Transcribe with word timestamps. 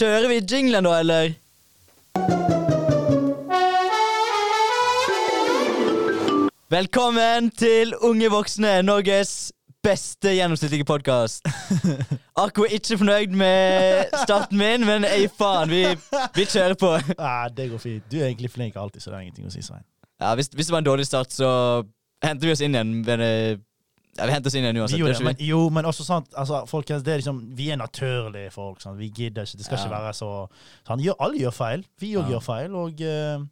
Kjører 0.00 0.30
vi 0.30 0.36
jinglen 0.48 0.86
da, 0.86 0.94
eller? 1.02 1.34
Velkommen 6.72 7.50
til 7.52 7.92
Unge 8.08 8.30
voksne, 8.32 8.78
Norges 8.80 9.52
beste 9.84 10.32
gjennomsnittlige 10.38 10.88
podkast. 10.88 11.44
Akko 12.44 12.64
er 12.64 12.78
ikke 12.78 12.96
fornøyd 13.02 13.36
med 13.36 14.16
starten 14.22 14.56
min, 14.56 14.88
men 14.88 15.04
ei 15.04 15.28
faen, 15.28 15.68
vi, 15.68 15.84
vi 16.32 16.48
kjører 16.48 16.80
på. 16.80 16.96
Ah, 17.18 17.50
det 17.52 17.68
går 17.68 17.84
fint. 17.84 18.08
Du 18.08 18.22
er 18.22 18.30
egentlig 18.30 18.54
flink 18.56 18.80
alltid, 18.80 19.04
så 19.04 19.12
det 19.12 19.18
er 19.18 19.26
ingenting 19.28 19.52
å 19.52 19.52
si, 19.52 19.60
Svein. 19.68 19.84
Ja, 20.16 20.32
hvis, 20.32 20.48
hvis 20.48 20.72
det 20.72 20.78
var 20.78 20.80
en 20.80 20.88
dårlig 20.88 21.10
start, 21.12 21.36
så 21.36 21.50
henter 22.24 22.48
vi 22.48 22.56
oss 22.56 22.64
inn 22.64 22.72
igjen. 22.72 23.02
Men, 23.04 23.26
ja, 24.18 24.26
vi 24.26 24.32
henter 24.34 24.50
oss 24.50 24.56
inn 24.58 24.64
igjen 24.66 24.80
uansett. 24.82 24.98
Jo, 24.98 25.10
men, 25.24 25.36
jo, 25.46 25.60
men 25.70 25.86
også 25.88 26.04
sant, 26.04 26.32
altså, 26.36 26.64
folkens, 26.66 27.04
det 27.06 27.12
er 27.14 27.22
liksom, 27.22 27.40
vi 27.56 27.70
er 27.70 27.78
naturlige 27.80 28.50
folk. 28.54 28.80
Sant? 28.82 28.98
Vi 28.98 29.08
gidder 29.14 29.46
ikke. 29.46 29.60
Det 29.60 29.68
skal 29.68 29.78
ikke 29.78 29.94
være 29.94 30.12
så 30.18 30.30
sant? 30.88 31.06
Alle 31.20 31.38
gjør 31.44 31.54
feil. 31.54 31.86
Vi 32.02 32.14
òg 32.16 32.26
Ja. 32.26 32.34
gjør 32.34 32.44
feil, 32.44 32.74
og 32.74 33.00
uh, 33.06 33.46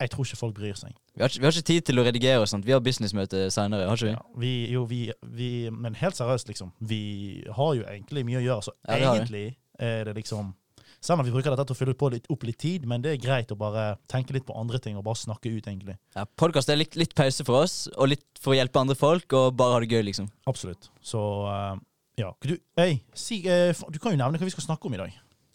jeg 0.00 0.10
tror 0.10 0.24
ikke 0.26 0.36
folk 0.40 0.54
bryr 0.56 0.74
seg. 0.74 0.92
vi, 1.14 1.22
har 1.22 1.28
ikke, 1.28 1.40
vi 1.40 1.46
har 1.46 1.52
ikke 1.52 1.66
tid 1.72 1.80
til 1.82 1.98
å 2.00 2.04
redigere 2.04 2.46
Sant? 2.46 2.66
Vi 2.66 2.72
har 2.72 2.80
businessmøte 2.80 3.50
seinere, 3.54 3.86
har 3.88 3.96
ikke 3.96 4.10
vi? 4.10 4.12
Ja, 4.16 4.22
vi, 4.42 4.52
jo, 4.72 4.84
vi, 4.84 5.00
vi, 5.22 5.50
men 5.70 5.94
helt 5.94 6.16
seriøst, 6.16 6.48
liksom. 6.48 6.72
Vi 6.80 7.44
har 7.56 7.74
jo 7.74 7.84
egentlig 7.84 8.24
mye 8.26 8.40
å 8.40 8.46
gjøre. 8.46 8.62
Så 8.62 8.72
Ja, 8.88 9.14
egentlig 9.14 9.56
er 9.78 10.04
det 10.04 10.16
liksom 10.16 10.54
Selv 11.00 11.22
om 11.22 11.24
vi 11.24 11.32
bruker 11.32 11.54
dette 11.54 11.64
til 11.64 11.72
å 11.72 11.78
fylle 11.78 11.94
på 11.96 12.10
litt, 12.12 12.26
opp 12.28 12.42
litt 12.44 12.58
tid, 12.60 12.82
men 12.88 13.00
det 13.00 13.14
er 13.14 13.20
greit 13.22 13.52
å 13.54 13.56
bare 13.56 13.94
tenke 14.10 14.34
litt 14.36 14.44
på 14.44 14.56
andre 14.60 14.76
ting 14.84 14.98
og 15.00 15.04
bare 15.06 15.16
snakke 15.16 15.48
ut, 15.48 15.64
egentlig. 15.64 15.94
Ja, 16.16 16.26
Podkast 16.36 16.68
er 16.68 16.76
litt, 16.76 16.96
litt 17.00 17.14
pause 17.16 17.46
for 17.48 17.62
oss, 17.64 17.76
og 17.96 18.10
litt 18.12 18.26
for 18.40 18.52
å 18.52 18.58
hjelpe 18.58 18.82
andre 18.82 18.96
folk, 19.00 19.32
og 19.32 19.54
bare 19.56 19.78
ha 19.78 19.80
det 19.80 19.88
gøy, 19.94 20.02
liksom. 20.10 20.28
Absolutt. 20.50 20.90
Så 21.00 21.22
uh, 21.48 21.72
ja. 22.20 22.28
Du, 22.44 22.52
hey, 22.76 22.98
si, 23.16 23.40
uh, 23.48 23.72
du 23.88 23.96
kan 23.96 24.12
jo 24.12 24.20
nevne 24.20 24.36
hva 24.36 24.48
vi 24.50 24.52
skal 24.52 24.66
snakke 24.66 24.90
om 24.90 24.98
i 24.98 25.00
dag. 25.00 25.14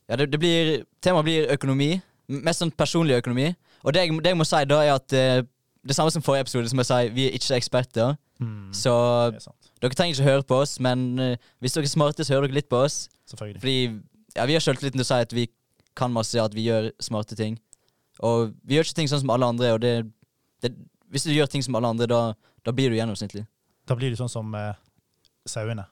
Ja, 0.09 0.17
det, 0.17 0.31
det 0.33 0.41
blir, 0.41 0.79
Temaet 1.05 1.29
blir 1.29 1.53
økonomi. 1.53 1.91
Mest 2.41 2.63
sånn 2.63 2.73
personlig 2.73 3.19
økonomi. 3.21 3.51
Og 3.85 3.93
det 3.93 4.01
jeg, 4.07 4.17
det 4.25 4.33
jeg 4.33 4.39
må 4.41 4.49
si 4.49 4.63
da, 4.65 4.81
er 4.81 4.95
at 4.97 5.13
uh, 5.13 5.45
det 5.85 5.93
samme 5.93 6.09
som 6.09 6.25
forrige 6.25 6.47
episode, 6.47 6.73
som 6.73 6.81
jeg 6.81 6.89
sa, 6.89 6.99
vi 7.13 7.29
er 7.29 7.37
ikke 7.37 7.59
eksperter. 7.61 8.17
Mm, 8.41 8.73
Så 8.73 8.91
er 9.29 9.37
dere 9.83 9.93
trenger 9.93 10.17
ikke 10.17 10.25
høre 10.25 10.45
på 10.49 10.57
oss, 10.63 10.79
men 10.81 11.05
uh, 11.21 11.35
hvis 11.61 11.77
dere 11.77 11.85
er 11.85 11.93
smarte, 11.93 12.25
så 12.25 12.33
hører 12.33 12.49
dere 12.49 12.63
litt 12.63 12.71
på 12.73 12.81
oss. 12.81 13.03
Fordi 13.37 13.77
ja, 14.35 14.45
vi 14.45 14.57
har 14.57 14.63
sjøltilliten 14.63 14.99
til 14.99 15.05
å 15.05 15.07
si 15.07 15.21
at 15.25 15.33
vi 15.35 15.47
kan 15.95 16.13
masse, 16.13 16.35
at 16.41 16.55
vi 16.55 16.67
gjør 16.67 16.91
smarte 17.03 17.37
ting. 17.39 17.57
Og 18.23 18.53
vi 18.63 18.77
gjør 18.77 18.87
ikke 18.87 18.99
ting 19.01 19.11
sånn 19.11 19.23
som 19.23 19.33
alle 19.35 19.47
andre, 19.51 19.73
og 19.75 19.81
det, 19.83 19.95
det 20.63 20.75
Hvis 21.11 21.27
du 21.27 21.31
gjør 21.31 21.47
ting 21.51 21.63
som 21.63 21.75
alle 21.77 21.87
andre, 21.87 22.07
da, 22.11 22.21
da 22.65 22.73
blir 22.75 22.91
du 22.91 22.97
gjennomsnittlig. 22.97 23.45
Da 23.87 23.95
blir 23.95 24.11
du 24.11 24.17
sånn 24.19 24.31
som 24.31 24.55
eh, 24.57 24.73
sauene. 25.47 25.85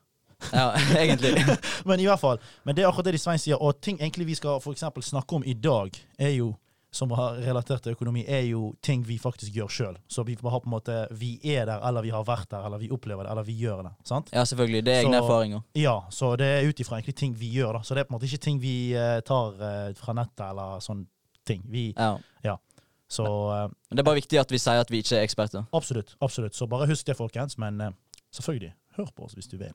Ja, 0.52 0.74
egentlig. 1.04 1.38
Men 1.88 2.02
i 2.02 2.08
hvert 2.10 2.20
fall, 2.20 2.42
men 2.66 2.76
det 2.76 2.84
er 2.84 2.90
akkurat 2.90 3.08
det 3.08 3.16
de 3.16 3.22
Svein 3.22 3.40
sier. 3.40 3.62
Og 3.62 3.80
ting 3.80 4.00
egentlig 4.02 4.28
vi 4.34 4.36
skal 4.36 4.60
for 4.64 4.76
eksempel 4.76 5.06
snakke 5.06 5.38
om 5.38 5.46
i 5.48 5.56
dag, 5.56 5.96
er 6.20 6.34
jo 6.36 6.50
som 6.94 7.10
har 7.18 7.40
relatert 7.42 7.82
til 7.84 7.96
økonomi, 7.96 8.22
er 8.30 8.44
jo 8.52 8.76
ting 8.86 9.02
vi 9.08 9.16
faktisk 9.18 9.52
gjør 9.58 9.72
sjøl. 9.74 9.96
Så 10.08 10.24
vi 10.28 10.36
har 10.38 10.60
på 10.62 10.68
en 10.70 10.74
måte 10.76 11.08
Vi 11.18 11.40
er 11.44 11.66
der, 11.66 11.80
eller 11.88 12.02
vi 12.06 12.12
har 12.14 12.24
vært 12.24 12.48
der, 12.54 12.66
eller 12.68 12.78
vi 12.78 12.90
opplever 12.94 13.24
det, 13.26 13.32
eller 13.32 13.44
vi 13.48 13.56
gjør 13.64 13.82
det. 13.88 13.92
sant? 14.06 14.30
Ja, 14.34 14.44
selvfølgelig. 14.46 14.84
Det 14.86 14.94
er 14.94 15.02
egne 15.08 15.18
Så- 15.18 15.24
erfaringer. 15.26 15.64
Ja, 15.76 15.96
så 16.12 16.36
det 16.38 16.46
er 16.46 16.68
ut 16.70 16.80
ifra 16.80 17.00
egentlig 17.02 17.16
ting 17.16 17.34
vi 17.40 17.50
gjør. 17.56 17.74
da. 17.74 17.80
Så 17.80 17.96
det 17.96 18.02
er 18.02 18.04
på 18.06 18.14
en 18.14 18.20
måte 18.20 18.30
ikke 18.30 18.42
ting 18.46 18.60
vi 18.62 18.94
eh, 18.94 19.20
tar 19.22 19.54
eh, 19.62 19.94
fra 19.94 20.14
nettet, 20.14 20.46
eller 20.50 20.80
sånne 20.80 21.06
ting. 21.46 21.64
Vi, 21.68 21.94
Ja. 21.98 22.18
så 23.10 23.26
eh, 23.26 23.70
Men 23.90 23.96
det 23.98 24.00
er 24.00 24.04
bare 24.12 24.22
viktig 24.22 24.40
at 24.40 24.52
vi 24.52 24.58
sier 24.58 24.80
at 24.80 24.90
vi 24.92 25.02
ikke 25.02 25.18
er 25.18 25.24
eksperter. 25.28 25.66
absolutt. 25.74 26.16
absolutt. 26.22 26.54
Så 26.56 26.68
bare 26.70 26.88
husk 26.88 27.06
det, 27.06 27.18
folkens. 27.18 27.58
Men 27.58 27.96
selvfølgelig, 28.32 28.74
hør 28.98 29.06
på 29.16 29.26
oss 29.26 29.34
hvis 29.34 29.48
du 29.50 29.58
vil. 29.58 29.74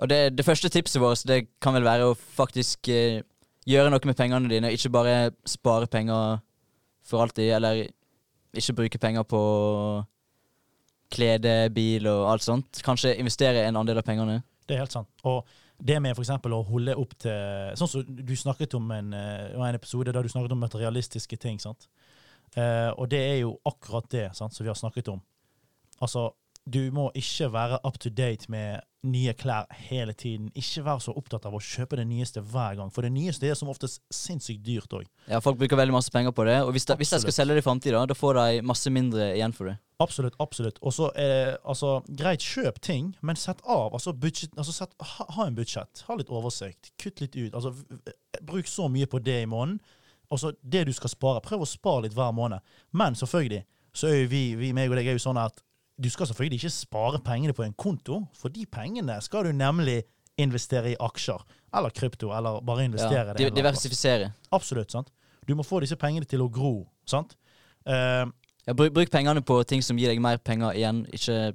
Og 0.00 0.08
det, 0.08 0.36
det 0.36 0.44
første 0.44 0.68
tipset 0.72 1.00
vårt 1.00 1.22
det 1.26 1.48
kan 1.60 1.74
vel 1.74 1.82
være 1.84 2.08
å 2.10 2.14
faktisk 2.16 2.88
eh, 2.88 3.22
gjøre 3.68 3.90
noe 3.92 4.08
med 4.08 4.18
pengene 4.18 4.50
dine. 4.50 4.72
Ikke 4.74 4.92
bare 4.92 5.16
spare 5.48 5.88
penger 5.90 6.40
for 7.06 7.24
alltid, 7.24 7.50
eller 7.56 7.84
ikke 8.52 8.76
bruke 8.78 9.00
penger 9.00 9.26
på 9.28 9.42
klede, 11.12 11.70
bil 11.74 12.06
og 12.08 12.30
alt 12.32 12.44
sånt. 12.46 12.80
Kanskje 12.84 13.16
investere 13.20 13.66
en 13.66 13.80
andel 13.80 14.00
av 14.00 14.06
pengene. 14.06 14.40
Det 14.66 14.76
er 14.76 14.84
helt 14.84 14.94
sant. 14.94 15.10
Og 15.28 15.42
det 15.82 15.98
med 16.00 16.18
eksempel 16.18 16.54
å 16.54 16.62
holde 16.62 16.94
opp 16.98 17.14
til 17.24 17.72
Sånn 17.78 17.90
som 17.90 18.04
du 18.06 18.34
snakket 18.38 18.76
om 18.78 18.90
en, 18.94 19.10
en 19.12 19.78
episode 19.78 20.12
der 20.14 20.22
du 20.22 20.30
snakket 20.30 20.54
om 20.54 20.62
materialistiske 20.62 21.38
ting. 21.42 21.58
sant? 21.60 21.88
Eh, 22.56 22.90
og 22.92 23.08
det 23.10 23.20
er 23.20 23.38
jo 23.42 23.56
akkurat 23.68 24.08
det 24.12 24.28
sant, 24.36 24.54
som 24.54 24.64
vi 24.64 24.70
har 24.70 24.78
snakket 24.78 25.08
om. 25.14 25.20
Altså, 26.04 26.30
du 26.64 26.90
må 26.94 27.10
ikke 27.18 27.48
være 27.52 27.80
up 27.86 27.98
to 27.98 28.10
date 28.10 28.50
med 28.52 28.82
nye 29.02 29.32
klær 29.34 29.66
hele 29.88 30.12
tiden. 30.14 30.50
Ikke 30.54 30.84
være 30.86 31.02
så 31.02 31.14
opptatt 31.18 31.46
av 31.48 31.56
å 31.58 31.60
kjøpe 31.62 31.98
det 31.98 32.04
nyeste 32.06 32.42
hver 32.52 32.76
gang, 32.78 32.90
for 32.94 33.02
det 33.02 33.10
nyeste 33.14 33.48
er 33.50 33.56
som 33.58 33.70
oftest 33.72 33.98
sinnssykt 34.14 34.62
dyrt 34.62 34.94
òg. 34.94 35.08
Ja, 35.26 35.40
Folk 35.42 35.58
bruker 35.58 35.80
veldig 35.80 35.96
masse 35.96 36.12
penger 36.14 36.34
på 36.36 36.46
det, 36.46 36.60
og 36.62 36.70
hvis 36.76 36.86
de, 36.86 36.96
hvis 37.00 37.10
de 37.10 37.18
skal 37.24 37.34
selge 37.34 37.56
det 37.56 37.64
i 37.64 37.66
framtida, 37.66 38.04
da 38.06 38.16
får 38.16 38.38
de 38.38 38.62
masse 38.70 38.92
mindre 38.94 39.32
igjen 39.34 39.54
for 39.56 39.72
det. 39.72 39.76
Absolutt, 40.02 40.38
absolutt. 40.42 40.78
Og 40.82 40.94
så 40.94 41.10
er 41.18 41.32
det 41.32 41.56
altså, 41.74 41.96
greit, 42.08 42.46
kjøp 42.46 42.78
ting, 42.82 43.10
men 43.22 43.38
sett 43.38 43.62
av. 43.66 43.90
Altså, 43.98 44.14
budget, 44.14 44.54
altså 44.56 44.74
sett, 44.74 44.94
ha, 45.02 45.26
ha 45.36 45.48
en 45.48 45.58
budsjett. 45.58 46.04
Ha 46.06 46.18
litt 46.18 46.30
oversikt. 46.30 46.92
Kutt 47.02 47.22
litt 47.22 47.36
ut. 47.38 47.58
Altså, 47.58 47.74
bruk 48.42 48.70
så 48.70 48.88
mye 48.90 49.10
på 49.10 49.22
det 49.22 49.42
i 49.42 49.50
måneden. 49.50 49.82
Altså, 50.32 50.54
det 50.62 50.86
du 50.88 50.94
skal 50.96 51.12
spare. 51.12 51.42
Prøv 51.44 51.62
å 51.62 51.68
spare 51.68 52.06
litt 52.06 52.16
hver 52.16 52.34
måned. 52.34 52.62
Men 52.98 53.18
selvfølgelig 53.18 53.62
så 53.92 54.08
er 54.08 54.22
jo 54.22 54.30
vi, 54.32 54.42
vi 54.56 54.72
meg 54.74 54.90
og 54.90 54.96
deg 54.98 55.10
er 55.10 55.18
jo 55.18 55.22
sånn 55.22 55.38
at 55.38 55.60
du 56.00 56.08
skal 56.10 56.26
selvfølgelig 56.26 56.58
ikke 56.62 56.70
spare 56.74 57.20
pengene 57.24 57.52
på 57.56 57.62
en 57.66 57.74
konto, 57.74 58.22
for 58.38 58.48
de 58.48 58.66
pengene 58.66 59.18
skal 59.22 59.44
du 59.48 59.52
nemlig 59.52 60.02
investere 60.40 60.92
i 60.92 60.96
aksjer 61.00 61.42
eller 61.74 61.90
krypto, 61.90 62.30
eller 62.36 62.60
bare 62.64 62.84
investere 62.84 63.34
Ja, 63.38 63.50
diversifisere. 63.50 64.32
Absolutt. 64.52 64.92
sant? 64.92 65.10
Du 65.48 65.54
må 65.54 65.62
få 65.62 65.80
disse 65.80 65.96
pengene 65.96 66.24
til 66.24 66.40
å 66.40 66.48
gro. 66.52 66.86
sant? 67.06 67.36
Uh, 67.86 68.30
Ja, 68.66 68.72
bruk, 68.78 68.92
bruk 68.94 69.10
pengene 69.10 69.42
på 69.42 69.56
ting 69.66 69.82
som 69.82 69.98
gir 69.98 70.08
deg 70.12 70.20
mer 70.22 70.38
penger 70.38 70.76
igjen. 70.78 71.00
Ikke, 71.12 71.54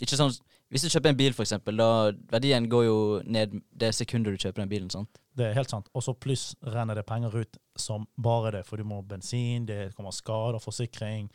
ikke 0.00 0.16
sånn 0.16 0.34
Hvis 0.70 0.82
du 0.82 0.88
kjøper 0.90 1.10
en 1.10 1.16
bil, 1.16 1.32
eksempel, 1.32 1.76
da 1.78 2.12
verdien 2.30 2.68
går 2.68 2.84
jo 2.84 3.22
ned 3.24 3.52
det 3.70 3.92
sekundet 3.94 4.34
du 4.34 4.38
kjøper 4.42 4.62
den 4.64 4.68
bilen. 4.68 4.90
sant? 4.90 5.18
Det 5.36 5.46
er 5.46 5.54
helt 5.54 5.70
sant. 5.70 5.88
Og 5.94 6.02
så 6.02 6.14
pluss 6.14 6.56
renner 6.62 6.94
det 6.94 7.04
penger 7.06 7.34
ut 7.36 7.56
som 7.76 8.06
bare 8.18 8.50
det, 8.50 8.66
for 8.66 8.76
du 8.76 8.84
må 8.84 9.02
bensin, 9.02 9.66
det 9.66 9.94
kommer 9.94 10.10
skader, 10.10 10.58
forsikring, 10.58 11.30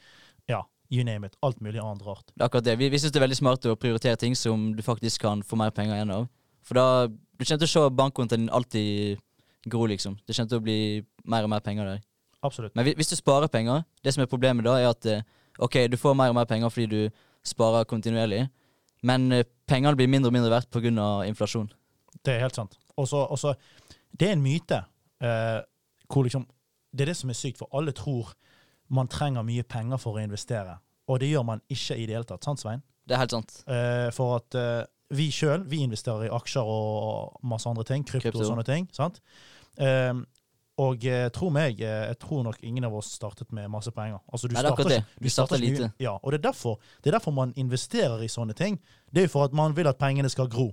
ja, 0.49 0.61
you 0.91 1.03
name 1.07 1.27
it. 1.27 1.37
Alt 1.41 1.61
mulig 1.61 1.79
annet 1.79 2.03
rart. 2.05 2.27
Det 2.35 2.41
er 2.41 2.49
akkurat 2.49 2.67
det. 2.67 2.77
Vi, 2.79 2.89
vi 2.91 2.99
syns 2.99 3.13
det 3.13 3.19
er 3.21 3.25
veldig 3.25 3.39
smart 3.39 3.65
å 3.65 3.77
prioritere 3.79 4.19
ting 4.19 4.35
som 4.35 4.71
du 4.75 4.83
faktisk 4.85 5.23
kan 5.23 5.43
få 5.43 5.59
mer 5.59 5.71
penger 5.75 5.97
igjen 5.97 6.15
av. 6.19 6.29
For 6.67 6.77
da 6.77 6.87
Du 7.41 7.45
kommer 7.45 7.63
til 7.63 7.65
å 7.65 7.71
se 7.71 7.95
bankkontoen 7.97 8.43
din 8.43 8.51
alltid 8.53 9.17
gro, 9.65 9.87
liksom. 9.89 10.19
Det 10.27 10.35
kommer 10.35 10.49
til 10.51 10.59
å 10.59 10.65
bli 10.65 10.79
mer 11.25 11.47
og 11.47 11.49
mer 11.49 11.63
penger 11.65 11.87
der. 11.87 12.01
Absolutt. 12.45 12.75
Men 12.75 12.85
hvis 12.85 13.09
du 13.09 13.15
sparer 13.15 13.49
penger, 13.49 13.81
det 14.03 14.13
som 14.13 14.21
er 14.21 14.29
problemet 14.29 14.65
da, 14.65 14.75
er 14.77 14.91
at 14.91 15.07
eh, 15.09 15.23
OK, 15.57 15.87
du 15.89 15.97
får 15.97 16.13
mer 16.17 16.29
og 16.29 16.37
mer 16.37 16.45
penger 16.49 16.69
fordi 16.69 16.87
du 16.91 17.25
sparer 17.45 17.87
kontinuerlig, 17.89 18.43
men 19.01 19.31
eh, 19.33 19.47
pengene 19.69 19.97
blir 19.97 20.09
mindre 20.09 20.29
og 20.29 20.35
mindre 20.37 20.53
verdt 20.53 20.69
pga. 20.69 21.25
inflasjon. 21.25 21.71
Det 22.21 22.35
er 22.35 22.45
helt 22.45 22.55
sant. 22.55 22.77
Og 22.97 23.07
så, 23.07 23.25
og 23.25 23.39
så 23.39 23.55
Det 24.11 24.27
er 24.27 24.33
en 24.33 24.43
myte 24.43 24.83
eh, 25.23 25.61
hvor 26.11 26.23
liksom 26.23 26.45
Det 26.91 27.01
er 27.01 27.13
det 27.13 27.17
som 27.17 27.29
er 27.29 27.33
sykt, 27.39 27.57
for 27.57 27.69
alle 27.73 27.91
tror 27.91 28.33
man 28.91 29.09
trenger 29.11 29.45
mye 29.47 29.63
penger 29.67 30.01
for 30.01 30.19
å 30.19 30.23
investere. 30.23 30.77
Og 31.11 31.21
det 31.23 31.31
gjør 31.31 31.45
man 31.47 31.63
ikke 31.71 31.97
i 31.97 32.07
det 32.07 32.17
hele 32.17 32.27
tatt. 32.27 32.43
Sant, 32.45 32.61
Svein? 32.61 32.83
Det 33.07 33.15
er 33.15 33.23
helt 33.23 33.33
sant. 33.33 33.55
Eh, 33.71 34.09
for 34.15 34.37
at 34.39 34.57
eh, 34.59 34.83
vi 35.15 35.29
sjøl 35.33 35.65
vi 35.67 35.81
investerer 35.83 36.27
i 36.27 36.35
aksjer 36.35 36.67
og 36.67 37.39
masse 37.47 37.67
andre 37.69 37.87
ting. 37.87 38.05
Krypto, 38.07 38.29
Krypto. 38.29 38.43
og 38.43 38.51
sånne 38.53 38.67
ting. 38.67 38.87
sant? 38.95 39.19
Eh, 39.81 40.13
og 40.81 41.03
tro 41.35 41.49
meg, 41.53 41.81
eh, 41.83 42.07
jeg 42.09 42.17
tror 42.23 42.45
nok 42.47 42.61
ingen 42.65 42.85
av 42.87 42.95
oss 42.97 43.11
startet 43.13 43.51
med 43.53 43.69
masse 43.69 43.91
penger. 43.93 44.19
Altså, 44.31 44.47
du 44.47 44.55
Nei, 44.55 44.63
det 44.63 44.69
er 44.69 44.73
akkurat 44.73 44.93
det. 44.95 45.03
Du 45.19 45.29
starter 45.29 45.57
starter 45.57 45.61
lite. 45.61 45.91
Ja, 46.01 46.15
og 46.15 46.31
det 46.31 46.39
er, 46.39 46.49
derfor, 46.49 46.79
det 47.03 47.11
er 47.11 47.17
derfor 47.19 47.35
man 47.35 47.53
investerer 47.55 48.23
i 48.23 48.29
sånne 48.31 48.55
ting. 48.57 48.79
Det 49.11 49.23
er 49.23 49.27
jo 49.27 49.33
for 49.35 49.45
at 49.45 49.53
man 49.53 49.75
vil 49.77 49.87
at 49.91 49.99
pengene 50.01 50.29
skal 50.29 50.49
gro. 50.49 50.71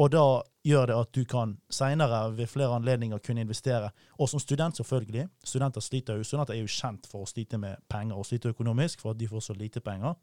Og 0.00 0.10
da 0.12 0.24
gjør 0.64 0.86
det 0.88 0.96
at 0.96 1.10
du 1.14 1.24
kan 1.28 1.56
seinere 1.70 2.20
ved 2.36 2.48
flere 2.48 2.76
anledninger 2.76 3.18
kunne 3.18 3.44
investere. 3.44 3.90
Og 4.18 4.28
som 4.28 4.40
student, 4.40 4.76
selvfølgelig. 4.76 5.26
Studenter 5.44 5.80
sliter 5.80 6.16
jo. 6.16 6.24
Studenter 6.24 6.54
er 6.54 6.62
jo 6.62 6.70
kjent 6.70 7.06
for 7.10 7.24
å 7.24 7.28
slite 7.28 7.58
med 7.60 7.82
penger 7.92 8.16
og 8.16 8.26
slite 8.26 8.52
økonomisk 8.54 9.02
for 9.02 9.12
at 9.12 9.20
de 9.20 9.28
får 9.28 9.48
så 9.48 9.56
lite 9.58 9.82
penger. 9.84 10.14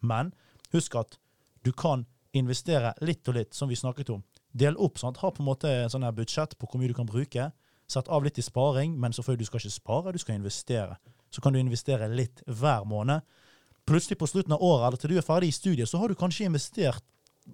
Men 0.00 0.32
husk 0.72 0.96
at 0.96 1.18
du 1.64 1.72
kan 1.72 2.06
investere 2.32 2.94
litt 3.02 3.28
og 3.28 3.36
litt, 3.36 3.54
som 3.54 3.68
vi 3.68 3.76
snakket 3.76 4.12
om. 4.14 4.22
Del 4.52 4.76
opp. 4.76 4.98
sant? 4.98 5.18
Ha 5.20 5.30
på 5.30 5.42
en 5.42 5.48
måte 5.48 5.68
en 5.68 5.92
sånn 5.92 6.06
her 6.06 6.14
budsjett 6.16 6.56
på 6.58 6.68
hvor 6.68 6.80
mye 6.80 6.92
du 6.92 6.96
kan 6.96 7.08
bruke. 7.08 7.50
Sett 7.88 8.08
av 8.08 8.24
litt 8.24 8.38
i 8.38 8.44
sparing, 8.44 8.96
men 9.00 9.12
selvfølgelig 9.16 9.44
du 9.44 9.48
skal 9.48 9.62
ikke 9.62 9.74
spare, 9.76 10.12
du 10.12 10.20
skal 10.20 10.36
investere. 10.36 10.98
Så 11.32 11.40
kan 11.44 11.52
du 11.52 11.60
investere 11.60 12.08
litt 12.08 12.42
hver 12.46 12.84
måned. 12.88 13.24
Plutselig 13.88 14.18
på 14.20 14.28
slutten 14.28 14.52
av 14.52 14.62
året, 14.62 14.86
eller 14.88 15.00
til 15.00 15.14
du 15.14 15.20
er 15.20 15.24
ferdig 15.24 15.48
i 15.48 15.56
studiet, 15.56 15.88
så 15.88 16.00
har 16.00 16.08
du 16.08 16.16
kanskje 16.18 16.48
investert 16.48 17.04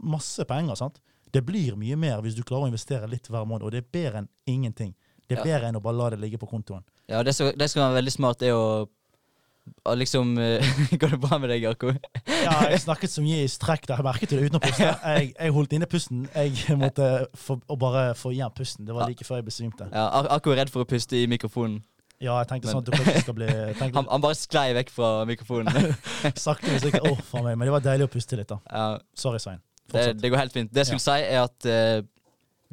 masse 0.03 0.45
penger. 0.45 0.75
sant? 0.75 0.99
Det 1.35 1.43
blir 1.45 1.75
mye 1.81 1.97
mer 1.99 2.21
hvis 2.25 2.37
du 2.39 2.43
klarer 2.47 2.69
å 2.69 2.71
investere 2.73 3.09
litt 3.11 3.27
hver 3.31 3.47
måned, 3.49 3.67
og 3.67 3.73
det 3.75 3.83
er 3.83 3.89
bedre 3.93 4.23
enn 4.23 4.29
ingenting. 4.47 4.95
Det 5.27 5.39
er 5.39 5.41
Ja. 5.43 5.45
bedre 5.51 5.69
enn 5.73 5.77
å 5.81 5.83
bare 5.83 5.97
la 5.99 6.11
det 6.15 6.21
ligge 6.23 6.39
på 6.39 6.47
kontoen. 6.51 6.85
Ja, 7.11 7.23
det 7.27 7.35
som, 7.35 7.51
det 7.57 7.67
som 7.73 7.83
er 7.83 7.95
veldig 8.01 8.13
smart, 8.13 8.43
er 8.47 8.55
å 8.55 8.87
Og 9.89 9.97
liksom 9.97 10.35
eh, 10.39 10.61
Går 11.01 11.15
det 11.15 11.19
bra 11.23 11.39
med 11.41 11.49
deg, 11.49 11.63
Jarko? 11.65 11.95
Ja, 12.29 12.69
jeg 12.69 12.83
snakket 12.83 13.09
så 13.15 13.23
mye 13.25 13.47
i 13.47 13.49
strekk 13.49 13.87
der. 13.89 13.97
Jeg 13.97 14.05
merket 14.05 14.29
det 14.35 14.41
uten 14.45 14.59
å 14.59 14.61
puste. 14.61 14.89
Jeg, 14.93 15.31
jeg 15.39 15.53
holdt 15.57 15.73
inne 15.73 15.87
pusten. 15.89 16.27
Jeg 16.35 16.77
måtte 16.83 17.07
for, 17.35 17.63
bare 17.81 18.11
få 18.15 18.35
igjen 18.37 18.53
pusten. 18.53 18.85
Det 18.85 18.93
var 18.93 19.09
like 19.09 19.25
før 19.25 19.41
jeg 19.41 19.47
besvimte. 19.49 19.89
Ja, 19.89 20.05
Ar- 20.21 20.29
Arko 20.37 20.53
er 20.53 20.61
redd 20.61 20.73
for 20.75 20.85
å 20.85 20.89
puste 20.91 21.17
i 21.17 21.25
mikrofonen. 21.33 21.81
Ja, 22.21 22.37
jeg 22.43 22.51
tenkte 22.53 22.69
Men- 22.69 22.77
sånn 22.77 22.85
at 22.85 22.91
du 22.93 22.93
kanskje 22.99 23.23
skal 23.25 23.37
bli 23.41 23.49
tenkte, 23.81 23.95
Han, 23.97 24.07
han 24.13 24.21
bare 24.29 24.37
sklei 24.37 24.69
vekk 24.77 24.93
fra 24.93 25.11
mikrofonen. 25.33 25.97
Sakte, 26.37 26.69
men 26.69 26.85
sikkert. 26.85 27.25
Faen 27.33 27.49
meg. 27.49 27.57
Men 27.57 27.65
det 27.71 27.73
var 27.79 27.87
deilig 27.89 28.11
å 28.11 28.13
puste 28.13 28.37
litt, 28.37 28.53
da. 28.53 28.61
ja, 28.69 28.85
Sorry, 29.17 29.41
Svein. 29.41 29.65
Det, 29.93 30.05
det 30.23 30.31
går 30.33 30.41
helt 30.41 30.53
fint. 30.55 30.71
Det 30.73 30.83
jeg 30.85 30.87
skulle 30.93 31.05
si, 31.05 31.27
er 31.29 31.43
at 31.45 31.67
eh, 31.69 32.03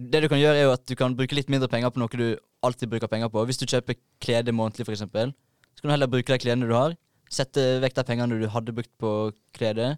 det 0.02 0.22
du 0.24 0.28
kan 0.32 0.40
gjøre, 0.40 0.58
er 0.58 0.64
jo 0.70 0.74
at 0.74 0.86
du 0.88 0.96
kan 0.98 1.16
bruke 1.18 1.36
litt 1.36 1.50
mindre 1.52 1.68
penger 1.70 1.92
på 1.94 2.00
noe 2.02 2.18
du 2.18 2.28
alltid 2.66 2.90
bruker 2.90 3.10
penger 3.12 3.30
på. 3.34 3.44
Hvis 3.46 3.60
du 3.62 3.66
kjøper 3.68 3.98
klede 4.24 4.54
månedlig, 4.56 4.86
f.eks., 4.88 5.04
så 5.04 5.82
kan 5.84 5.90
du 5.90 5.94
heller 5.96 6.10
bruke 6.12 6.32
de 6.34 6.40
kledene 6.42 6.68
du 6.70 6.74
har. 6.76 6.96
Sette 7.32 7.80
vekk 7.84 7.96
de 8.00 8.04
pengene 8.08 8.40
du 8.42 8.48
hadde 8.52 8.74
brukt 8.76 8.92
på 9.02 9.12
klede, 9.56 9.94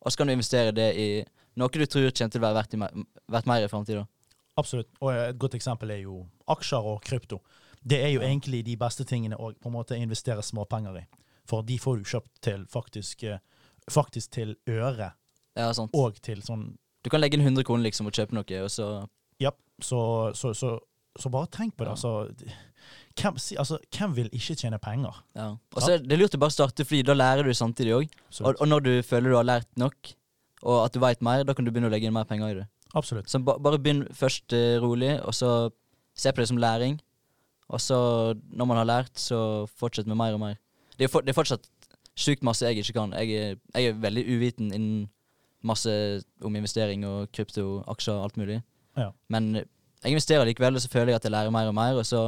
og 0.00 0.12
så 0.12 0.20
kan 0.20 0.28
du 0.30 0.36
investere 0.36 0.72
det 0.76 0.90
i 1.02 1.06
noe 1.58 1.72
du 1.72 1.86
tror 1.88 2.10
kommer 2.12 2.30
til 2.34 2.40
å 2.42 2.44
være 2.44 2.56
verdt, 2.60 2.74
i, 2.76 2.80
mer- 2.80 3.06
verdt 3.32 3.48
mer 3.50 3.64
i 3.64 3.70
framtida. 3.72 4.04
Absolutt. 4.56 4.88
Og 5.02 5.10
et 5.12 5.38
godt 5.40 5.56
eksempel 5.58 5.90
er 5.92 6.02
jo 6.04 6.20
aksjer 6.52 6.86
og 6.92 7.00
krypto. 7.04 7.40
Det 7.86 7.98
er 8.02 8.12
jo 8.14 8.22
egentlig 8.24 8.62
de 8.66 8.76
beste 8.80 9.04
tingene 9.08 9.36
å 9.38 9.50
på 9.52 9.68
en 9.70 9.74
måte 9.76 9.98
investere 9.98 10.42
småpenger 10.44 11.00
i. 11.00 11.04
For 11.46 11.62
de 11.66 11.76
får 11.78 12.00
du 12.00 12.08
kjøpt 12.10 12.40
til 12.42 12.64
faktisk, 12.70 13.22
eh, 13.24 13.38
faktisk 13.92 14.32
til 14.34 14.54
øre, 14.68 15.12
Ja, 15.56 15.70
sant. 15.76 15.94
og 15.96 16.18
til 16.20 16.42
sånn 16.44 16.74
Du 17.04 17.10
kan 17.12 17.22
legge 17.22 17.38
inn 17.38 17.44
100 17.46 17.64
kroner 17.64 17.86
liksom 17.86 18.08
og 18.10 18.16
kjøpe 18.16 18.36
noe, 18.36 18.62
og 18.62 18.70
så 18.72 19.06
Ja, 19.40 19.52
så, 19.80 20.00
så, 20.34 20.52
så, 20.56 20.76
så 21.18 21.30
bare 21.32 21.48
tenk 21.52 21.76
på 21.76 21.84
det. 21.84 21.92
Ja. 21.92 21.96
Altså, 21.96 22.54
hvem, 23.16 23.38
altså, 23.58 23.78
hvem 23.96 24.14
vil 24.16 24.30
ikke 24.32 24.56
tjene 24.56 24.78
penger? 24.82 25.22
ja. 25.36 25.48
Og 25.74 25.82
så 25.82 25.96
er 25.96 26.04
det 26.04 26.18
lurt 26.18 26.36
å 26.36 26.40
bare 26.40 26.54
starte, 26.54 26.84
Fordi 26.84 27.02
da 27.06 27.16
lærer 27.16 27.44
du 27.44 27.54
samtidig 27.54 27.94
òg. 27.96 28.16
Og, 28.42 28.54
og 28.54 28.68
når 28.68 28.84
du 28.84 28.92
føler 29.02 29.32
du 29.32 29.36
har 29.36 29.48
lært 29.48 29.68
nok, 29.80 30.12
og 30.62 30.84
at 30.84 30.94
du 30.94 31.00
veit 31.00 31.22
mer, 31.22 31.44
da 31.44 31.54
kan 31.54 31.64
du 31.64 31.70
begynne 31.70 31.90
å 31.90 31.94
legge 31.94 32.08
inn 32.08 32.16
mer 32.16 32.28
penger 32.28 32.52
i 32.52 32.58
det. 32.60 32.66
Absolutt. 32.96 33.28
Så 33.30 33.40
ba, 33.44 33.56
bare 33.60 33.78
begynn 33.82 34.06
først 34.16 34.52
uh, 34.56 34.78
rolig, 34.82 35.16
og 35.22 35.34
så 35.36 35.70
se 36.16 36.32
på 36.32 36.40
det 36.42 36.48
som 36.48 36.60
læring. 36.60 36.98
Og 37.68 37.80
så, 37.82 37.98
når 38.52 38.68
man 38.70 38.80
har 38.80 38.88
lært, 38.88 39.18
så 39.18 39.66
fortsett 39.78 40.06
med 40.06 40.16
mer 40.16 40.36
og 40.36 40.40
mer. 40.40 40.56
Det 40.96 41.08
er, 41.08 41.12
for, 41.12 41.20
det 41.20 41.32
er 41.34 41.36
fortsatt 41.36 41.66
sjukt 42.16 42.44
masse 42.46 42.64
jeg 42.64 42.80
ikke 42.80 42.96
kan. 42.96 43.12
Jeg 43.20 43.36
er, 43.36 43.56
jeg 43.74 43.90
er 43.90 44.00
veldig 44.00 44.24
uviten 44.32 44.72
innen 44.72 45.08
masse 45.66 45.92
om 46.44 46.56
investering 46.56 47.04
og 47.08 47.32
krypto, 47.34 47.82
aksjer 47.92 48.22
alt 48.22 48.38
mulig. 48.40 48.60
Ja. 48.96 49.10
Men 49.32 49.54
jeg 49.56 50.14
investerer 50.14 50.48
likevel, 50.48 50.78
og 50.78 50.84
så 50.84 50.90
føler 50.92 51.12
jeg 51.12 51.20
at 51.20 51.26
jeg 51.28 51.34
lærer 51.34 51.54
mer 51.54 51.70
og 51.70 51.76
mer, 51.76 51.98
og 52.00 52.06
så, 52.06 52.22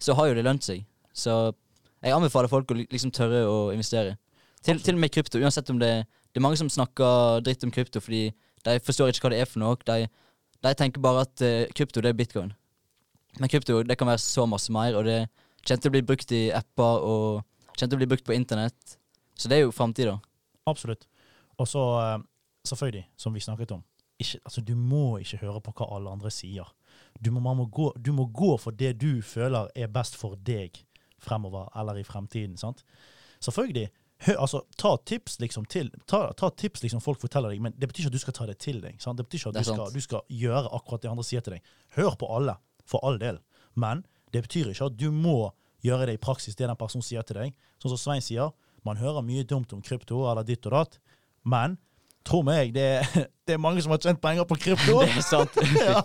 så 0.00 0.14
har 0.18 0.28
jo 0.28 0.36
det 0.38 0.44
lønt 0.46 0.66
seg. 0.66 0.84
Så 1.16 1.34
jeg 2.04 2.14
anbefaler 2.14 2.50
folk 2.50 2.70
å 2.70 2.78
liksom 2.78 3.12
tørre 3.14 3.42
å 3.48 3.58
investere. 3.74 4.16
Til, 4.62 4.80
til 4.82 4.96
og 4.96 5.02
med 5.02 5.12
krypto, 5.14 5.38
uansett 5.38 5.70
om 5.70 5.78
det 5.78 6.04
Det 6.28 6.40
er 6.40 6.44
mange 6.44 6.58
som 6.58 6.68
snakker 6.68 7.40
dritt 7.40 7.62
om 7.64 7.70
krypto 7.72 8.00
fordi 8.04 8.32
de 8.66 8.80
forstår 8.84 9.08
ikke 9.08 9.24
hva 9.24 9.30
det 9.32 9.38
er 9.40 9.48
for 9.48 9.62
noe. 9.62 9.78
De, 9.86 10.06
de 10.66 10.72
tenker 10.76 11.00
bare 11.02 11.22
at 11.24 11.42
uh, 11.42 11.70
krypto, 11.74 12.02
det 12.04 12.10
er 12.10 12.18
bitcoin. 12.18 12.52
Men 13.40 13.50
krypto 13.50 13.80
det 13.86 13.96
kan 13.98 14.10
være 14.10 14.20
så 14.22 14.44
masse 14.46 14.72
mer, 14.74 14.94
og 14.98 15.06
det 15.08 15.22
kommer 15.64 15.82
til 15.82 15.90
å 15.90 15.94
bli 15.94 16.02
brukt 16.10 16.34
i 16.36 16.42
apper 16.54 17.06
og 17.06 17.40
kommer 17.72 17.88
til 17.88 17.96
å 17.96 18.02
bli 18.02 18.10
brukt 18.10 18.26
på 18.26 18.36
internett. 18.36 18.98
Så 19.38 19.48
det 19.48 19.58
er 19.58 19.64
jo 19.64 19.74
framtida. 19.74 20.18
Absolutt. 20.68 21.06
Og 21.58 21.68
så 21.70 21.82
eh, 22.02 22.18
selvfølgelig, 22.68 23.06
som 23.16 23.34
vi 23.34 23.44
snakket 23.44 23.72
om, 23.76 23.84
ikke, 24.18 24.40
altså, 24.44 24.64
du 24.66 24.74
må 24.74 25.18
ikke 25.22 25.38
høre 25.44 25.62
på 25.62 25.74
hva 25.78 25.88
alle 25.96 26.10
andre 26.10 26.30
sier. 26.34 26.66
Du 27.22 27.30
må, 27.34 27.40
må 27.42 27.68
gå, 27.70 27.92
du 27.96 28.10
må 28.14 28.26
gå 28.34 28.56
for 28.58 28.74
det 28.74 28.96
du 29.00 29.22
føler 29.22 29.70
er 29.78 29.90
best 29.94 30.18
for 30.18 30.38
deg 30.46 30.80
fremover, 31.22 31.70
eller 31.78 31.98
i 31.98 32.04
fremtiden. 32.06 32.56
sant? 32.58 32.82
Selvfølgelig, 33.42 33.88
hø, 34.26 34.34
altså, 34.34 34.62
ta 34.78 34.96
tips 35.06 35.38
liksom 35.42 35.66
til, 35.70 35.90
ta, 36.10 36.32
ta 36.38 36.50
tips 36.50 36.82
liksom 36.82 37.02
folk 37.02 37.20
forteller 37.22 37.54
deg, 37.54 37.62
men 37.62 37.74
det 37.78 37.90
betyr 37.90 38.06
ikke 38.06 38.12
at 38.12 38.18
du 38.18 38.24
skal 38.24 38.38
ta 38.38 38.48
det 38.50 38.58
til 38.62 38.80
deg. 38.82 38.98
sant? 39.02 39.18
Det 39.18 39.26
betyr 39.28 39.38
ikke 39.38 39.54
at 39.54 39.60
du 39.60 39.70
skal, 39.70 39.94
du 39.94 40.02
skal 40.02 40.38
gjøre 40.42 40.74
akkurat 40.74 41.04
det 41.04 41.12
andre 41.12 41.26
sier 41.26 41.44
til 41.44 41.58
deg. 41.58 41.74
Hør 41.98 42.18
på 42.18 42.30
alle, 42.34 42.58
for 42.86 43.04
all 43.06 43.18
del. 43.22 43.38
Men 43.78 44.04
det 44.34 44.44
betyr 44.48 44.72
ikke 44.72 44.90
at 44.90 44.98
du 44.98 45.10
må 45.14 45.52
gjøre 45.86 46.08
det 46.10 46.18
i 46.18 46.22
praksis, 46.22 46.56
det 46.58 46.66
den 46.66 46.78
personen 46.78 47.06
sier 47.06 47.22
til 47.26 47.38
deg. 47.38 47.54
Sånn 47.78 47.94
som 47.94 48.00
Svein 48.00 48.24
sier, 48.24 48.50
man 48.86 48.98
hører 48.98 49.22
mye 49.26 49.46
dumt 49.46 49.72
om 49.74 49.82
krypto 49.84 50.24
eller 50.30 50.46
ditt 50.46 50.66
og 50.66 50.74
datt, 50.74 50.98
men 51.46 51.76
tro 52.28 52.42
meg, 52.46 52.72
det, 52.76 52.86
det 53.48 53.56
er 53.56 53.62
mange 53.64 53.82
som 53.84 53.94
har 53.96 54.00
tjent 54.04 54.20
penger 54.22 54.44
på 54.48 54.58
krypto. 54.60 55.00
Det 55.02 55.10
er 55.16 55.24
sant. 55.26 55.58
Ja. 55.88 56.02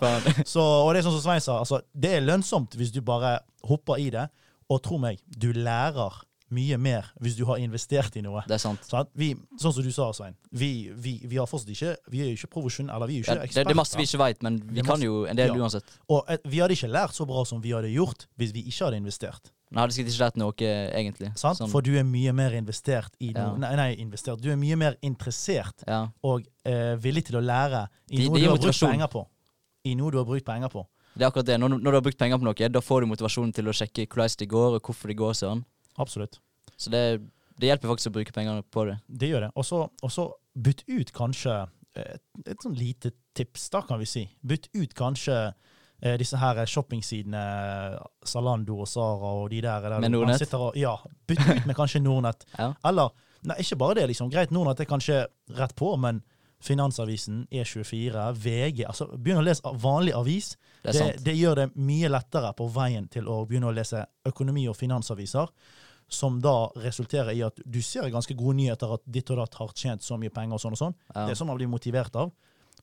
Så, 0.48 0.64
og 0.64 0.94
det 0.96 1.04
er 1.04 1.08
sånn 1.10 1.18
som 1.20 1.26
Svein 1.28 1.44
sa, 1.44 1.60
altså, 1.62 1.82
det 1.94 2.16
er 2.18 2.26
lønnsomt 2.26 2.76
hvis 2.80 2.94
du 2.96 3.02
bare 3.06 3.38
hopper 3.68 4.00
i 4.02 4.10
det. 4.16 4.30
Og 4.72 4.80
tro 4.86 4.96
meg, 4.98 5.20
du 5.28 5.52
lærer 5.54 6.22
mye 6.54 6.78
mer 6.78 7.08
hvis 7.24 7.34
du 7.36 7.44
har 7.50 7.58
investert 7.58 8.14
i 8.20 8.22
noe. 8.22 8.44
Det 8.48 8.56
er 8.56 8.62
sant. 8.62 8.84
Sant? 8.86 9.10
Vi, 9.18 9.32
sånn 9.60 9.74
som 9.74 9.84
du 9.86 9.90
sa, 9.94 10.06
Svein, 10.14 10.36
vi, 10.54 10.70
vi, 10.94 11.16
vi 11.26 11.40
har 11.42 11.48
fortsatt 11.50 11.72
ikke 11.74 11.96
Vi 12.14 12.22
er 12.22 12.30
jo 12.30 12.38
ikke 12.38 12.52
profesjon, 12.54 12.92
eller 12.94 13.10
vi 13.10 13.16
er 13.18 13.24
jo 13.24 13.26
ikke 13.26 13.48
eksperter. 13.48 13.70
det 13.72 13.74
er 13.74 13.80
masse 13.80 13.98
vi 13.98 14.06
ikke 14.06 14.22
veit, 14.22 14.44
men 14.46 14.60
vi 14.70 14.80
er 14.84 14.86
kan 14.86 14.94
masse- 14.96 15.08
jo 15.10 15.24
en 15.32 15.40
del 15.40 15.50
Ja. 15.52 15.58
uansett. 15.66 15.96
Og 16.14 16.30
eh, 16.30 16.38
vi 16.46 16.62
hadde 16.62 16.78
ikke 16.78 16.92
lært 16.94 17.18
så 17.18 17.26
bra 17.30 17.42
som 17.50 17.62
vi 17.66 17.74
hadde 17.74 17.90
gjort 17.96 18.28
hvis 18.38 18.54
vi 18.56 18.64
ikke 18.70 18.86
hadde 18.88 19.02
investert. 19.02 19.50
Jeg 19.74 19.82
hadde 19.82 19.94
sikkert 19.96 20.14
ikke 20.14 20.24
lært 20.24 20.36
noe, 20.38 20.54
egentlig. 20.94 21.30
Sant? 21.40 21.58
Sånn, 21.58 21.70
For 21.74 21.82
du 21.82 21.96
er 21.98 22.04
mye 22.06 22.32
mer 22.38 22.54
investert 22.54 23.16
i 23.20 23.32
noe 23.34 23.54
Ja. 23.56 23.58
nei, 23.58 23.72
nei, 23.80 23.88
investert. 24.04 24.40
Du 24.42 24.52
er 24.54 24.56
mye 24.62 24.76
mer 24.78 24.98
interessert 25.02 25.82
ja. 25.88 26.04
og 26.24 26.46
eh, 26.64 26.94
villig 27.02 27.26
til 27.26 27.40
å 27.40 27.42
lære 27.42 27.88
i 28.12 28.18
de, 28.22 28.28
noe 28.30 28.38
de 28.38 28.44
du 28.44 28.50
har 28.50 28.58
har 28.58 28.62
brukt 28.62 28.80
penger 28.86 29.10
på. 29.16 29.24
I 29.90 29.96
noe 29.96 30.12
du 30.14 30.18
har 30.22 30.26
brukt 30.30 30.46
penger 30.46 30.70
på. 30.70 30.86
Det 31.16 31.26
er 31.26 31.30
akkurat 31.32 31.46
det. 31.50 31.58
Når, 31.60 31.70
når 31.82 31.90
du 31.92 31.98
har 31.98 32.06
brukt 32.06 32.18
penger 32.22 32.38
på 32.38 32.46
noe, 32.48 32.70
da 32.70 32.82
får 32.82 33.02
du 33.02 33.08
motivasjonen 33.12 33.54
til 33.54 33.66
å 33.70 33.74
sjekke 33.74 34.06
hvordan 34.08 34.38
det 34.40 34.48
går, 34.54 34.78
og 34.78 34.82
hvorfor 34.88 35.08
det 35.12 35.18
går 35.18 35.34
sånn. 35.42 35.66
Absolutt. 35.98 36.40
Så 36.78 36.90
det, 36.94 37.04
det 37.58 37.70
hjelper 37.70 37.90
faktisk 37.92 38.10
å 38.14 38.16
bruke 38.20 38.34
pengene 38.34 38.64
på 38.74 38.86
det. 38.90 39.00
Det 39.10 39.30
gjør 39.34 39.48
det. 39.48 39.52
Og 39.56 39.66
så- 39.66 39.90
Og 40.02 40.10
så 40.12 40.30
bytt 40.58 40.84
ut 40.88 41.12
kanskje 41.14 41.68
et, 41.96 42.22
et 42.46 42.58
sånn 42.62 42.78
lite 42.78 43.12
tips, 43.34 43.70
da, 43.70 43.82
kan 43.82 44.00
vi 44.00 44.06
si. 44.06 44.30
Bytt 44.46 44.70
ut 44.74 44.94
kanskje 44.94 45.54
eh, 46.04 46.18
disse 46.20 46.38
her 46.38 46.60
shoppingsidene, 46.70 47.44
Zalando 48.28 48.82
og 48.84 48.90
Sara 48.92 49.34
og 49.40 49.50
de 49.54 49.62
der. 49.64 49.88
der 49.88 50.00
Med 50.04 50.12
Nordnett? 50.12 50.54
Og, 50.60 50.76
ja, 50.78 50.98
bytt 51.28 51.42
ut 51.48 51.66
med 51.70 51.76
kanskje 51.80 52.04
Nordnett. 52.04 52.46
Ja. 52.60 52.74
Eller 52.86 53.10
nei, 53.48 53.58
ikke 53.64 53.80
bare 53.80 54.02
det, 54.02 54.08
liksom. 54.12 54.30
Greit, 54.32 54.52
Nordnett 54.52 54.84
er 54.84 54.90
kanskje 54.90 55.26
rett 55.58 55.76
på, 55.80 55.96
men 55.98 56.22
Finansavisen, 56.64 57.42
E24, 57.52 58.30
VG 58.40 58.86
altså 58.88 59.10
Begynn 59.18 59.42
å 59.42 59.44
lese 59.44 59.72
vanlig 59.84 60.14
avis. 60.16 60.54
Det 60.84 60.94
Det, 60.96 61.08
det 61.26 61.34
gjør 61.36 61.56
det 61.60 61.66
mye 61.76 62.12
lettere 62.12 62.54
på 62.56 62.70
veien 62.72 63.08
til 63.12 63.28
å 63.28 63.42
begynne 63.48 63.68
å 63.68 63.76
lese 63.76 64.06
økonomi- 64.26 64.70
og 64.72 64.78
finansaviser, 64.80 65.52
som 66.08 66.40
da 66.40 66.70
resulterer 66.80 67.34
i 67.36 67.42
at 67.44 67.60
du 67.66 67.82
ser 67.82 68.08
ganske 68.14 68.36
gode 68.38 68.56
nyheter 68.62 68.94
at 68.96 69.04
ditt 69.06 69.30
og 69.32 69.42
datt 69.42 69.54
har 69.60 69.76
tjent 69.76 70.04
så 70.04 70.16
mye 70.20 70.32
penger 70.32 70.56
og 70.56 70.62
sånn 70.64 70.78
og 70.78 70.82
sånn. 70.86 70.96
Ja. 71.16 71.26
Det 71.26 71.32
er 71.36 71.40
sånn 71.42 71.52
man 71.52 71.60
blir 71.60 71.72
motivert 71.72 72.16
av. 72.16 72.32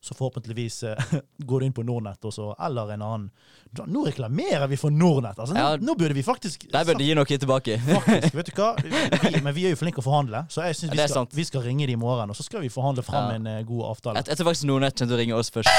Så 0.00 0.14
forhåpentligvis 0.16 0.82
eh, 0.88 0.96
går 1.48 1.60
du 1.60 1.66
inn 1.66 1.74
på 1.76 1.82
Nordnett 1.84 2.24
og 2.24 2.32
så, 2.32 2.54
eller 2.64 2.88
en 2.94 3.02
annen 3.04 3.26
da, 3.70 3.84
Nå 3.84 4.06
reklamerer 4.06 4.64
vi 4.70 4.78
for 4.80 4.90
Nordnett! 4.90 5.36
Altså, 5.38 5.54
Ja. 5.58 5.74
nå 5.76 5.94
burde 5.94 6.14
vi 6.16 6.22
faktisk 6.24 6.64
Der 6.72 6.84
burde 6.88 7.04
gi 7.04 7.12
noe 7.14 7.24
tilbake. 7.28 7.76
Faktisk, 8.06 8.34
vet 8.38 8.48
du 8.48 8.52
hva? 8.56 8.70
Vi, 8.80 9.42
men 9.44 9.54
vi 9.54 9.66
er 9.68 9.74
jo 9.74 9.80
flinke 9.82 10.00
å 10.00 10.06
forhandle, 10.06 10.46
så 10.48 10.64
jeg 10.64 10.78
synes 10.78 10.96
vi, 10.96 11.04
skal, 11.12 11.26
vi 11.36 11.44
skal 11.44 11.60
ringe 11.68 11.84
dem 11.86 11.98
i 11.98 12.00
morgen. 12.00 12.32
Og 12.32 12.36
så 12.40 12.42
skal 12.48 12.64
vi 12.64 12.72
forhandle 12.72 13.04
fram 13.04 13.28
Ja. 13.30 13.36
en 13.36 13.46
uh, 13.46 13.60
god 13.68 13.84
avtale. 13.92 14.22
Jeg, 14.22 14.32
jeg 14.32 14.40
tror 14.40 14.48
faktisk 14.50 14.66
Nordnett 14.72 14.96
kommer 14.96 15.12
til 15.12 15.18
å 15.18 15.20
ringe 15.20 15.36
oss 15.38 15.52
først. 15.52 15.68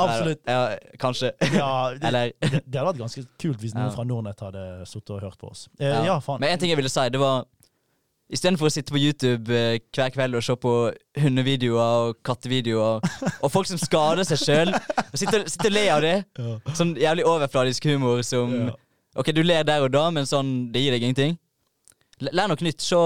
Absolutt. 0.00 0.40
Ja, 0.46 0.60
kanskje. 1.02 1.32
Ja, 1.52 1.90
det, 1.98 2.06
Eller 2.06 2.30
det, 2.40 2.60
det 2.66 2.78
hadde 2.78 2.86
vært 2.92 3.00
ganske 3.02 3.24
kult 3.42 3.60
hvis 3.62 3.74
noen 3.74 3.88
Ja. 3.90 3.94
fra 3.94 4.04
Nordnett 4.06 4.40
hadde 4.44 4.64
sittet 4.88 5.10
og 5.16 5.24
hørt 5.26 5.38
på 5.40 5.50
oss. 5.50 5.66
Eh, 5.80 5.88
Ja. 5.90 6.04
ja. 6.06 6.20
Men 6.38 6.50
en 6.54 6.58
ting 6.62 6.70
jeg 6.70 6.78
ville 6.78 6.92
si, 6.92 7.08
det 7.10 7.20
var 7.20 7.44
Istedenfor 8.30 8.68
å 8.68 8.70
sitte 8.70 8.94
på 8.94 9.00
YouTube 9.02 9.50
eh, 9.50 9.80
hver 9.90 10.12
kveld 10.14 10.38
og 10.38 10.44
se 10.46 10.54
på 10.62 10.72
hundevideoer 11.18 12.10
og 12.10 12.20
kattevideoer, 12.26 13.02
og 13.42 13.50
folk 13.50 13.66
som 13.66 13.80
skader 13.80 14.22
seg 14.28 14.38
sjøl, 14.38 14.70
og 14.70 15.16
sitte, 15.18 15.40
og 15.42 15.74
le 15.74 15.82
av 15.90 16.04
det, 16.04 16.14
sånn 16.78 16.94
jævlig 17.00 17.26
overfladisk 17.26 17.88
humor 17.90 18.22
som. 18.26 18.70
Ok, 19.18 19.32
du 19.34 19.42
ler 19.42 19.66
der 19.66 19.82
og 19.82 19.90
da, 19.90 20.04
men 20.14 20.28
sånn, 20.30 20.70
det 20.70 20.84
gir 20.84 20.94
deg 20.94 21.02
ingenting. 21.02 21.34
Lær 22.30 22.46
noe 22.52 22.62
nytt. 22.62 22.84
Se, 22.84 23.00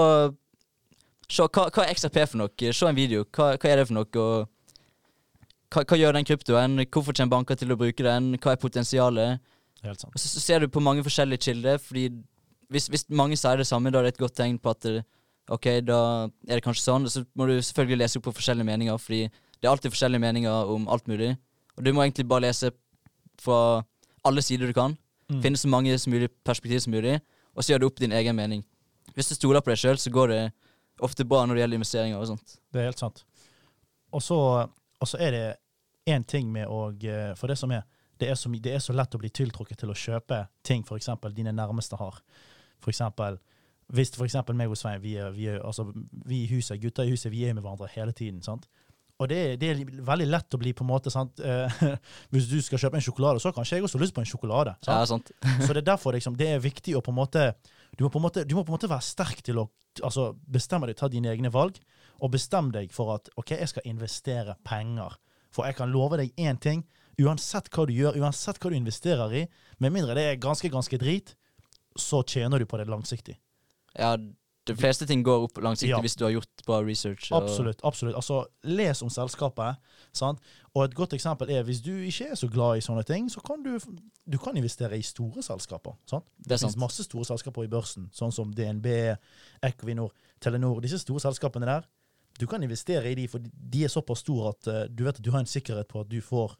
se 1.31 1.47
hva, 1.47 1.63
hva 1.73 1.85
er 1.87 1.95
XRP 1.95 2.19
for 2.27 2.43
noe? 2.43 2.69
Se 2.69 2.85
en 2.85 2.97
video. 2.97 3.25
Hva, 3.33 3.55
hva 3.57 3.71
er 3.71 3.81
det 3.81 3.87
for 3.89 3.97
noe? 3.97 4.11
Og 4.21 4.45
hva, 5.73 5.81
hva 5.81 5.97
gjør 5.97 6.19
den 6.19 6.27
kryptoen? 6.29 6.77
Hvorfor 6.85 7.17
kommer 7.17 7.33
banker 7.39 7.57
til 7.57 7.73
å 7.73 7.79
bruke 7.79 8.05
den? 8.05 8.35
Hva 8.37 8.53
er 8.53 8.61
potensialet? 8.61 9.41
Helt 9.85 10.05
sant. 10.05 10.13
Og 10.13 10.21
så, 10.21 10.29
så 10.35 10.43
ser 10.43 10.61
du 10.61 10.69
på 10.69 10.83
mange 10.83 11.01
forskjellige 11.05 11.47
kilder, 11.49 11.81
fordi 11.81 12.09
hvis, 12.73 12.87
hvis 12.93 13.05
mange 13.09 13.37
sier 13.39 13.57
det 13.57 13.67
samme, 13.69 13.89
da 13.93 14.01
er 14.01 14.07
det 14.07 14.15
et 14.15 14.21
godt 14.21 14.37
tegn 14.37 14.61
på 14.61 14.73
at 14.73 14.85
det, 14.85 15.01
ok, 15.51 15.67
da 15.85 15.99
er 16.47 16.57
det 16.57 16.63
kanskje 16.65 16.85
sånn. 16.85 17.07
Og 17.07 17.13
så 17.13 17.23
må 17.37 17.47
du 17.49 17.55
selvfølgelig 17.59 18.01
lese 18.01 18.19
opp 18.19 18.27
på 18.29 18.35
forskjellige 18.39 18.67
meninger, 18.67 18.97
fordi 19.01 19.25
det 19.29 19.67
er 19.67 19.73
alltid 19.73 19.93
forskjellige 19.93 20.23
meninger 20.23 20.71
om 20.75 20.87
alt 20.91 21.07
mulig. 21.11 21.33
Og 21.75 21.85
du 21.85 21.91
må 21.93 22.05
egentlig 22.05 22.27
bare 22.29 22.47
lese 22.47 22.71
fra 23.41 23.83
alle 24.25 24.41
sider 24.45 24.69
du 24.69 24.75
kan. 24.77 24.95
Mm. 25.31 25.41
Finne 25.41 25.57
så 25.57 25.69
mange 25.71 25.97
som 25.99 26.13
mulig 26.13 26.29
perspektiv 26.45 26.79
som 26.85 26.93
mulig, 26.93 27.19
og 27.55 27.63
så 27.63 27.73
gjør 27.73 27.83
du 27.83 27.87
opp 27.89 27.99
din 27.99 28.13
egen 28.13 28.35
mening. 28.35 28.63
Hvis 29.13 29.31
du 29.31 29.35
stoler 29.35 29.63
på 29.63 29.71
deg 29.71 29.79
sjøl, 29.81 29.99
så 30.01 30.11
går 30.13 30.31
det 30.31 30.41
ofte 31.03 31.25
bra 31.27 31.43
når 31.45 31.57
det 31.57 31.63
gjelder 31.63 31.81
investeringer 31.81 32.19
og 32.21 32.29
sånt. 32.33 32.57
Det 32.71 32.81
er 32.81 32.89
helt 32.89 33.01
sant. 33.01 33.23
Og 34.15 34.23
så, 34.23 35.17
er 35.19 35.31
det 35.31 35.45
én 36.07 36.23
ting 36.23 36.51
med 36.53 36.69
å 36.69 36.87
eh, 36.93 37.33
For 37.35 37.51
det 37.51 37.57
som 37.59 37.71
er 37.73 37.83
det 38.17 38.29
er, 38.31 38.35
så, 38.39 38.49
det 38.49 38.71
er 38.71 38.79
så 38.79 38.93
lett 38.95 39.15
å 39.15 39.19
bli 39.19 39.27
tiltrukket 39.27 39.81
til 39.81 39.91
å 39.91 39.97
kjøpe 39.97 40.45
ting 40.63 40.85
f.eks. 40.87 41.09
dine 41.35 41.51
nærmeste 41.51 41.97
har. 41.99 42.21
For 42.79 42.93
eksempel, 42.93 43.35
hvis 43.93 44.15
eksempel 44.25 44.57
meg 44.57 44.71
og 44.71 44.79
Svein, 44.79 45.01
vi, 45.03 45.15
er, 45.21 45.29
vi, 45.35 45.49
er, 45.51 45.61
altså, 45.65 45.85
vi 46.25 46.43
i 46.43 46.49
huset, 46.49 46.81
gutta 46.81 47.05
i 47.05 47.13
huset, 47.13 47.31
vi 47.31 47.45
er 47.45 47.53
med 47.53 47.63
hverandre 47.65 47.89
hele 47.93 48.15
tiden. 48.15 48.41
sant? 48.43 48.65
Og 49.21 49.29
det, 49.31 49.59
det 49.61 49.69
er 49.71 49.83
veldig 50.03 50.25
lett 50.27 50.55
å 50.57 50.59
bli 50.59 50.73
på 50.75 50.83
en 50.83 50.89
måte 50.89 51.11
sant? 51.13 51.39
eh, 51.39 51.83
Hvis 52.33 52.49
du 52.51 52.57
skal 52.63 52.81
kjøpe 52.81 52.99
en 52.99 53.05
sjokolade, 53.05 53.39
så 53.39 53.49
har 53.49 53.55
kanskje 53.55 53.79
jeg 53.79 53.87
også 53.87 54.01
lyst 54.01 54.15
på 54.15 54.23
en 54.23 54.27
sjokolade. 54.27 54.75
sant? 54.83 54.91
Ja, 54.91 55.05
sant. 55.07 55.31
Så 55.65 55.71
det 55.71 55.85
er 55.85 55.91
derfor 55.93 56.17
liksom, 56.17 56.35
det 56.39 56.49
er 56.51 56.63
viktig 56.63 56.97
å 56.97 57.03
på 57.05 57.13
en 57.13 57.21
måte 57.21 57.53
Du 57.95 58.03
må 58.03 58.11
på 58.11 58.19
en 58.19 58.25
måte, 58.25 58.43
på 58.43 58.65
en 58.65 58.73
måte 58.75 58.91
være 58.91 59.05
sterk 59.05 59.39
til 59.45 59.61
å 59.61 59.69
altså, 60.03 60.33
bestemme 60.51 60.89
deg, 60.89 60.97
ta 60.99 61.07
dine 61.07 61.31
egne 61.31 61.51
valg, 61.53 61.77
og 62.19 62.33
bestem 62.33 62.73
deg 62.75 62.91
for 62.91 63.13
at 63.15 63.29
OK, 63.39 63.53
jeg 63.55 63.71
skal 63.71 63.87
investere 63.87 64.57
penger. 64.67 65.15
For 65.55 65.67
jeg 65.67 65.77
kan 65.77 65.93
love 65.93 66.19
deg 66.19 66.35
én 66.35 66.59
ting. 66.59 66.83
Uansett 67.23 67.69
hva 67.71 67.85
du 67.87 67.93
gjør, 67.95 68.17
uansett 68.19 68.59
hva 68.59 68.73
du 68.73 68.75
investerer 68.75 69.37
i, 69.39 69.45
med 69.79 69.95
mindre 69.95 70.17
det 70.17 70.25
er 70.27 70.41
ganske, 70.43 70.67
ganske 70.71 70.99
drit, 70.99 71.37
så 71.95 72.19
tjener 72.27 72.59
du 72.59 72.67
på 72.67 72.75
det 72.81 72.89
langsiktig. 72.91 73.37
Ja, 73.99 74.17
de 74.65 74.73
fleste 74.73 75.05
ting 75.05 75.21
går 75.23 75.43
opp 75.45 75.59
langsiktig 75.61 75.93
Ja. 75.93 75.99
hvis 76.01 76.15
du 76.17 76.23
har 76.25 76.31
gjort 76.31 76.63
bra 76.65 76.79
research. 76.81 77.31
Absolutt. 77.31 77.81
absolutt. 77.83 78.15
Altså, 78.15 78.45
Les 78.63 79.01
om 79.01 79.09
selskapet. 79.09 79.77
Sant? 80.13 80.39
Og 80.73 80.83
et 80.85 80.95
godt 80.95 81.13
eksempel 81.13 81.49
er 81.49 81.63
hvis 81.63 81.81
du 81.81 81.91
ikke 81.91 82.31
er 82.31 82.35
så 82.35 82.49
glad 82.49 82.77
i 82.77 82.81
sånne 82.81 83.03
ting, 83.05 83.29
så 83.29 83.41
kan 83.45 83.61
du, 83.63 83.77
du 84.25 84.37
kan 84.37 84.57
investere 84.57 84.97
i 84.97 85.01
store 85.01 85.43
selskaper. 85.43 85.93
Sant? 86.09 86.25
Det 86.37 86.49
Det 86.49 86.59
finnes 86.59 86.77
masse 86.77 87.03
store 87.03 87.25
selskaper 87.25 87.63
i 87.63 87.67
børsen, 87.67 88.09
sånn 88.11 88.31
som 88.31 88.51
DNB, 88.51 89.17
Equinor, 89.63 90.11
Telenor. 90.41 90.81
Disse 90.81 90.99
store 90.99 91.19
selskapene 91.19 91.65
der. 91.65 91.85
Du 92.39 92.47
kan 92.47 92.63
investere 92.63 93.11
i 93.11 93.15
de, 93.15 93.27
for 93.27 93.39
de 93.39 93.83
er 93.83 93.87
såpass 93.87 94.19
store 94.19 94.49
at 94.49 94.67
uh, 94.67 94.87
du 94.89 95.03
vet 95.03 95.19
at 95.19 95.23
du 95.23 95.31
har 95.31 95.39
en 95.39 95.45
sikkerhet 95.45 95.87
på 95.87 96.01
at 96.01 96.09
du 96.09 96.21
får 96.21 96.57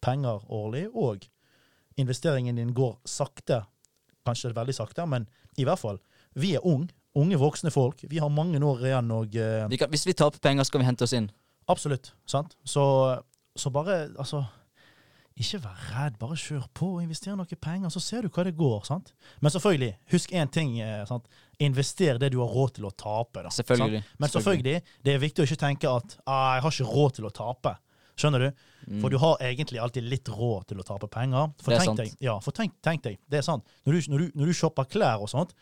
penger 0.00 0.44
årlig, 0.52 0.88
og 0.94 1.26
investeringen 1.96 2.56
din 2.56 2.74
går 2.74 3.00
sakte. 3.04 3.64
Kanskje 4.26 4.54
veldig 4.54 4.74
sakte, 4.74 5.06
men 5.06 5.26
i 5.56 5.64
hvert 5.64 5.78
fall. 5.78 5.98
Vi 6.36 6.54
er 6.54 6.64
unge, 6.66 6.90
unge 7.16 7.38
voksne 7.40 7.70
folk. 7.72 8.04
Vi 8.10 8.18
har 8.20 8.28
mange 8.32 8.60
år 8.60 8.84
igjen 8.90 9.10
og 9.16 9.36
eh, 9.40 9.64
Vi 9.72 9.78
kan, 9.80 9.90
hvis 9.90 10.06
vi 10.06 10.12
taper 10.12 10.38
penger, 10.44 10.64
så 10.68 10.72
kan 10.74 10.82
vi 10.84 10.88
hente 10.90 11.06
oss 11.06 11.14
inn. 11.16 11.30
Absolutt. 11.68 12.12
sant? 12.28 12.56
Så, 12.64 12.82
så 13.56 13.70
bare 13.74 14.04
altså 14.18 14.44
Ikke 15.36 15.58
vær 15.64 15.80
redd, 15.92 16.14
bare 16.20 16.36
kjør 16.40 16.62
på 16.72 16.86
og 16.94 17.02
invester 17.02 17.34
noe 17.36 17.58
penger, 17.60 17.90
så 17.92 18.00
ser 18.00 18.24
du 18.24 18.30
hva 18.32 18.44
det 18.46 18.54
går. 18.56 18.84
sant? 18.88 19.10
Men 19.44 19.52
selvfølgelig, 19.52 19.96
husk 20.12 20.32
én 20.32 20.48
ting. 20.52 20.78
eh, 20.80 21.02
sant? 21.08 21.26
Invester 21.60 22.16
det 22.22 22.30
du 22.32 22.38
har 22.40 22.48
råd 22.48 22.76
til 22.78 22.86
å 22.88 22.92
tape. 22.96 23.42
da. 23.44 23.50
Selvfølgelig. 23.52 24.00
Sant? 24.00 24.20
Men 24.20 24.32
selvfølgelig, 24.32 24.82
det 25.04 25.12
er 25.12 25.18
viktig 25.20 25.44
å 25.44 25.48
ikke 25.50 25.60
tenke 25.66 25.90
at 25.92 26.16
ah, 26.24 26.54
'jeg 26.56 26.62
har 26.62 26.72
ikke 26.72 26.92
råd 26.94 27.12
til 27.18 27.26
å 27.28 27.32
tape'. 27.36 27.76
Skjønner 28.16 28.38
du? 28.46 28.50
Mm. 28.88 29.00
For 29.02 29.12
du 29.12 29.18
har 29.20 29.36
egentlig 29.44 29.80
alltid 29.82 30.06
litt 30.08 30.28
råd 30.28 30.68
til 30.68 30.78
å 30.80 30.84
tape 30.88 31.06
penger. 31.12 31.50
For 31.60 31.68
Det 31.70 31.76
er 31.76 31.84
tenk 31.84 31.90
sant. 31.90 31.98
deg, 32.00 32.14
ja, 32.24 32.38
for 32.40 32.52
tenk, 32.56 32.72
tenk 32.80 33.02
deg, 33.04 33.18
det 33.28 33.38
er 33.38 33.42
sant. 33.44 33.64
Når 33.84 33.92
du, 33.92 34.10
når 34.12 34.18
du, 34.18 34.30
når 34.40 34.46
du 34.46 34.52
shopper 34.56 34.84
klær 34.88 35.20
og 35.20 35.28
sånt, 35.28 35.52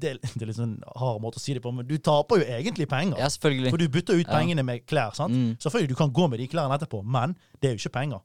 det, 0.00 0.14
det 0.22 0.42
er 0.42 0.50
litt 0.50 0.58
sånn 0.58 0.76
hard 0.98 1.20
måte 1.22 1.40
å 1.40 1.42
si 1.42 1.54
det 1.56 1.62
på, 1.64 1.72
men 1.74 1.86
du 1.88 1.96
taper 2.02 2.42
jo 2.42 2.46
egentlig 2.56 2.86
penger. 2.90 3.18
Ja, 3.20 3.28
selvfølgelig. 3.32 3.72
For 3.74 3.82
du 3.82 3.90
bytter 3.96 4.20
ut 4.20 4.30
pengene 4.30 4.64
med 4.66 4.86
klær. 4.90 5.14
sant? 5.16 5.34
Mm. 5.34 5.52
Selvfølgelig, 5.62 5.92
du 5.92 5.98
kan 5.98 6.14
gå 6.14 6.28
med 6.30 6.42
de 6.42 6.48
klærne 6.50 6.78
etterpå, 6.78 7.02
men 7.02 7.36
det 7.60 7.70
er 7.70 7.76
jo 7.76 7.84
ikke 7.84 7.98
penger. 8.00 8.24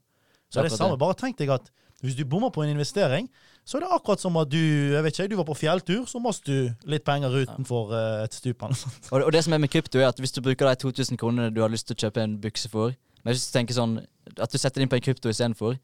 Så 0.49 0.59
det 0.59 0.65
er 0.65 0.69
det 0.69 0.79
samme. 0.79 0.97
Bare 1.01 1.17
tenk 1.17 1.37
deg 1.39 1.51
at 1.53 1.69
hvis 1.99 2.15
du 2.15 2.23
bommer 2.25 2.51
på 2.55 2.63
en 2.63 2.71
investering, 2.71 3.27
så 3.67 3.77
er 3.77 3.83
det 3.83 3.89
akkurat 3.91 4.21
som 4.21 4.37
at 4.39 4.49
du 4.49 4.59
jeg 4.59 5.03
vet 5.03 5.17
ikke, 5.17 5.27
du 5.33 5.35
var 5.35 5.47
på 5.49 5.57
fjelltur, 5.59 6.05
så 6.07 6.21
måtte 6.23 6.47
du 6.47 6.87
litt 6.89 7.03
penger 7.05 7.35
utenfor 7.41 7.91
ja. 7.91 8.05
et 8.23 8.37
stup. 8.37 8.63
Og, 9.11 9.19
og 9.19 9.31
det 9.35 9.43
som 9.45 9.53
er 9.53 9.61
med 9.61 9.71
krypto, 9.71 9.99
er 9.99 10.07
at 10.07 10.19
hvis 10.19 10.33
du 10.33 10.41
bruker 10.41 10.69
de 10.69 10.79
2000 10.79 11.19
kronene 11.19 11.51
du 11.53 11.61
har 11.61 11.71
lyst 11.71 11.89
til 11.89 11.97
å 11.97 12.07
kjøpe 12.07 12.23
en 12.23 12.39
bukse 12.41 12.71
for 12.71 12.95
Men 13.23 13.35
hvis 13.35 13.49
du 13.49 13.51
tenker 13.51 13.75
sånn 13.75 13.99
at 14.39 14.51
du 14.51 14.57
setter 14.57 14.81
inn 14.81 14.89
på 14.89 14.95
en 14.95 15.03
krypto 15.03 15.29
istedenfor, 15.29 15.75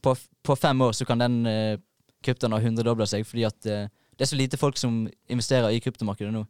på, 0.00 0.14
på 0.16 0.56
fem 0.56 0.80
år 0.80 0.94
så 0.96 1.04
kan 1.04 1.20
den 1.20 1.44
eh, 1.46 1.76
kryptoen 2.24 2.54
ha 2.56 2.60
hundredobla 2.62 3.06
seg, 3.08 3.26
fordi 3.28 3.44
at 3.44 3.68
eh, 3.68 3.90
det 4.20 4.26
er 4.26 4.28
så 4.28 4.36
lite 4.36 4.58
folk 4.60 4.76
som 4.76 5.06
investerer 5.32 5.72
i 5.72 5.78
kryptomarkedet 5.80 6.32
nå. 6.34 6.42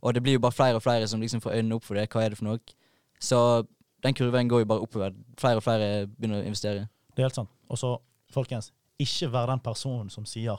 Og 0.00 0.14
det 0.16 0.22
blir 0.24 0.38
jo 0.38 0.40
bare 0.40 0.56
flere 0.56 0.78
og 0.78 0.82
flere 0.82 1.08
som 1.08 1.20
liksom 1.20 1.42
får 1.44 1.58
øynene 1.58 1.76
opp 1.76 1.84
for 1.84 1.98
det. 1.98 2.06
Hva 2.08 2.22
er 2.24 2.32
det 2.32 2.38
for 2.38 2.48
noe? 2.48 2.60
Så 3.20 3.40
den 4.00 4.16
kurven 4.16 4.48
går 4.48 4.62
jo 4.62 4.68
bare 4.70 4.80
oppover. 4.80 5.12
Flere 5.36 5.60
og 5.60 5.66
flere 5.66 6.06
begynner 6.06 6.40
å 6.40 6.48
investere. 6.48 6.86
Det 7.12 7.20
er 7.20 7.28
helt 7.28 7.36
sant. 7.36 7.52
Og 7.68 7.76
så, 7.76 7.90
folkens, 8.32 8.70
ikke 8.96 9.28
vær 9.34 9.52
den 9.52 9.60
personen 9.60 10.08
som 10.10 10.24
sier 10.24 10.56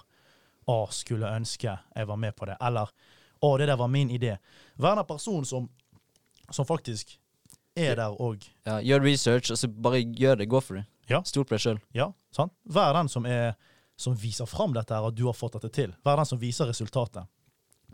'Å, 0.68 0.92
skulle 0.94 1.26
ønske 1.26 1.80
jeg 1.96 2.08
var 2.08 2.16
med 2.16 2.36
på 2.36 2.46
det', 2.46 2.58
eller 2.62 2.94
'Å, 3.42 3.58
det 3.58 3.68
der 3.68 3.76
var 3.76 3.88
min 3.88 4.10
idé'. 4.10 4.38
Vær 4.78 4.96
den 4.96 5.06
personen 5.06 5.46
som, 5.46 5.70
som 6.52 6.66
faktisk 6.66 7.18
er 7.76 7.96
der 7.96 8.22
og 8.22 8.38
Ja, 8.66 8.78
gjør 8.78 9.04
research, 9.04 9.52
og 9.52 9.58
så 9.58 9.68
bare 9.68 10.04
gjør 10.04 10.36
det. 10.36 10.50
Gå 10.50 10.60
for 10.60 10.76
det. 10.76 10.86
Ja. 11.10 11.22
Stol 11.24 11.44
på 11.44 11.56
deg 11.56 11.60
sjøl. 11.60 11.80
Ja, 11.94 12.12
sant? 12.32 12.54
Vær 12.66 12.94
den 12.94 13.10
som, 13.10 13.26
er, 13.26 13.56
som 14.02 14.18
viser 14.18 14.50
fram 14.50 14.74
dette 14.74 14.96
her, 14.96 15.08
at 15.08 15.16
du 15.18 15.26
har 15.28 15.38
fått 15.38 15.60
dette 15.60 15.72
til. 15.76 15.94
Vær 16.06 16.20
den 16.20 16.30
som 16.30 16.40
viser 16.42 16.70
resultatet 16.70 17.30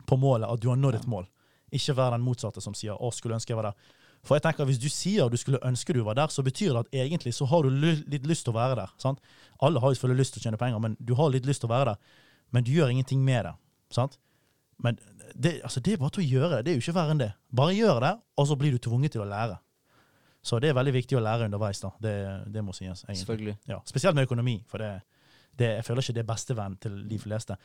på 0.07 0.17
målet, 0.19 0.47
at 0.49 0.61
du 0.63 0.69
har 0.71 0.79
nådd 0.79 1.01
et 1.01 1.07
mål. 1.09 1.27
Ikke 1.75 1.95
vær 1.97 2.15
den 2.15 2.23
motsatte 2.23 2.63
som 2.63 2.73
sier 2.73 2.95
'Å, 2.95 3.11
skulle 3.11 3.35
ønske 3.35 3.51
jeg 3.51 3.59
var 3.59 3.71
der'. 3.71 3.95
For 4.23 4.35
jeg 4.35 4.43
tenker 4.43 4.63
at 4.63 4.67
Hvis 4.67 4.79
du 4.79 4.89
sier 4.89 5.29
du 5.29 5.37
skulle 5.37 5.59
ønske 5.63 5.93
du 5.93 6.03
var 6.03 6.15
der, 6.15 6.27
så 6.27 6.43
betyr 6.43 6.73
det 6.73 6.79
at 6.79 6.91
egentlig 6.91 7.33
så 7.33 7.45
har 7.45 7.63
du 7.63 7.69
litt 7.69 8.25
lyst 8.25 8.45
til 8.45 8.53
å 8.53 8.57
være 8.57 8.75
der. 8.75 8.89
sant? 8.97 9.19
Alle 9.61 9.79
har 9.79 9.89
jo 9.89 9.95
selvfølgelig 9.95 10.19
lyst 10.19 10.33
til 10.33 10.41
å 10.41 10.43
tjene 10.43 10.57
penger, 10.57 10.79
men 10.79 10.97
du 10.99 11.13
har 11.15 11.29
litt 11.29 11.45
lyst 11.45 11.61
til 11.61 11.69
å 11.69 11.75
være 11.75 11.85
der. 11.85 11.97
Men 12.51 12.63
du 12.63 12.71
gjør 12.71 12.89
ingenting 12.89 13.23
med 13.23 13.45
det. 13.45 13.53
sant? 13.89 14.17
Men 14.83 14.99
det, 15.35 15.61
altså 15.63 15.79
det 15.79 15.93
er 15.93 15.97
bare 15.97 16.09
til 16.09 16.23
å 16.23 16.27
gjøre 16.27 16.49
det. 16.57 16.65
Det 16.65 16.71
er 16.71 16.75
jo 16.75 16.83
ikke 16.85 16.99
verre 16.99 17.11
enn 17.11 17.21
det. 17.21 17.33
Bare 17.55 17.73
gjør 17.73 17.99
det, 17.99 18.19
og 18.37 18.47
så 18.47 18.55
blir 18.55 18.71
du 18.71 18.77
tvunget 18.77 19.11
til 19.11 19.21
å 19.21 19.25
lære. 19.29 19.57
Så 20.43 20.59
det 20.59 20.69
er 20.69 20.77
veldig 20.77 20.93
viktig 20.93 21.17
å 21.17 21.23
lære 21.23 21.45
underveis. 21.49 21.79
da. 21.81 21.91
Det, 21.99 22.15
det 22.53 22.63
må 22.63 22.73
sies. 22.73 23.03
egentlig. 23.03 23.25
Selvfølgelig. 23.25 23.57
Ja, 23.67 23.79
spesielt 23.85 24.15
med 24.15 24.27
økonomi, 24.27 24.63
for 24.67 24.77
det, 24.77 25.01
det, 25.59 25.69
jeg 25.79 25.85
føler 25.87 26.05
ikke 26.05 26.17
det 26.17 26.23
er 26.23 26.29
bestevenn 26.31 26.77
til 26.83 27.01
de 27.09 27.19
fleste. 27.21 27.57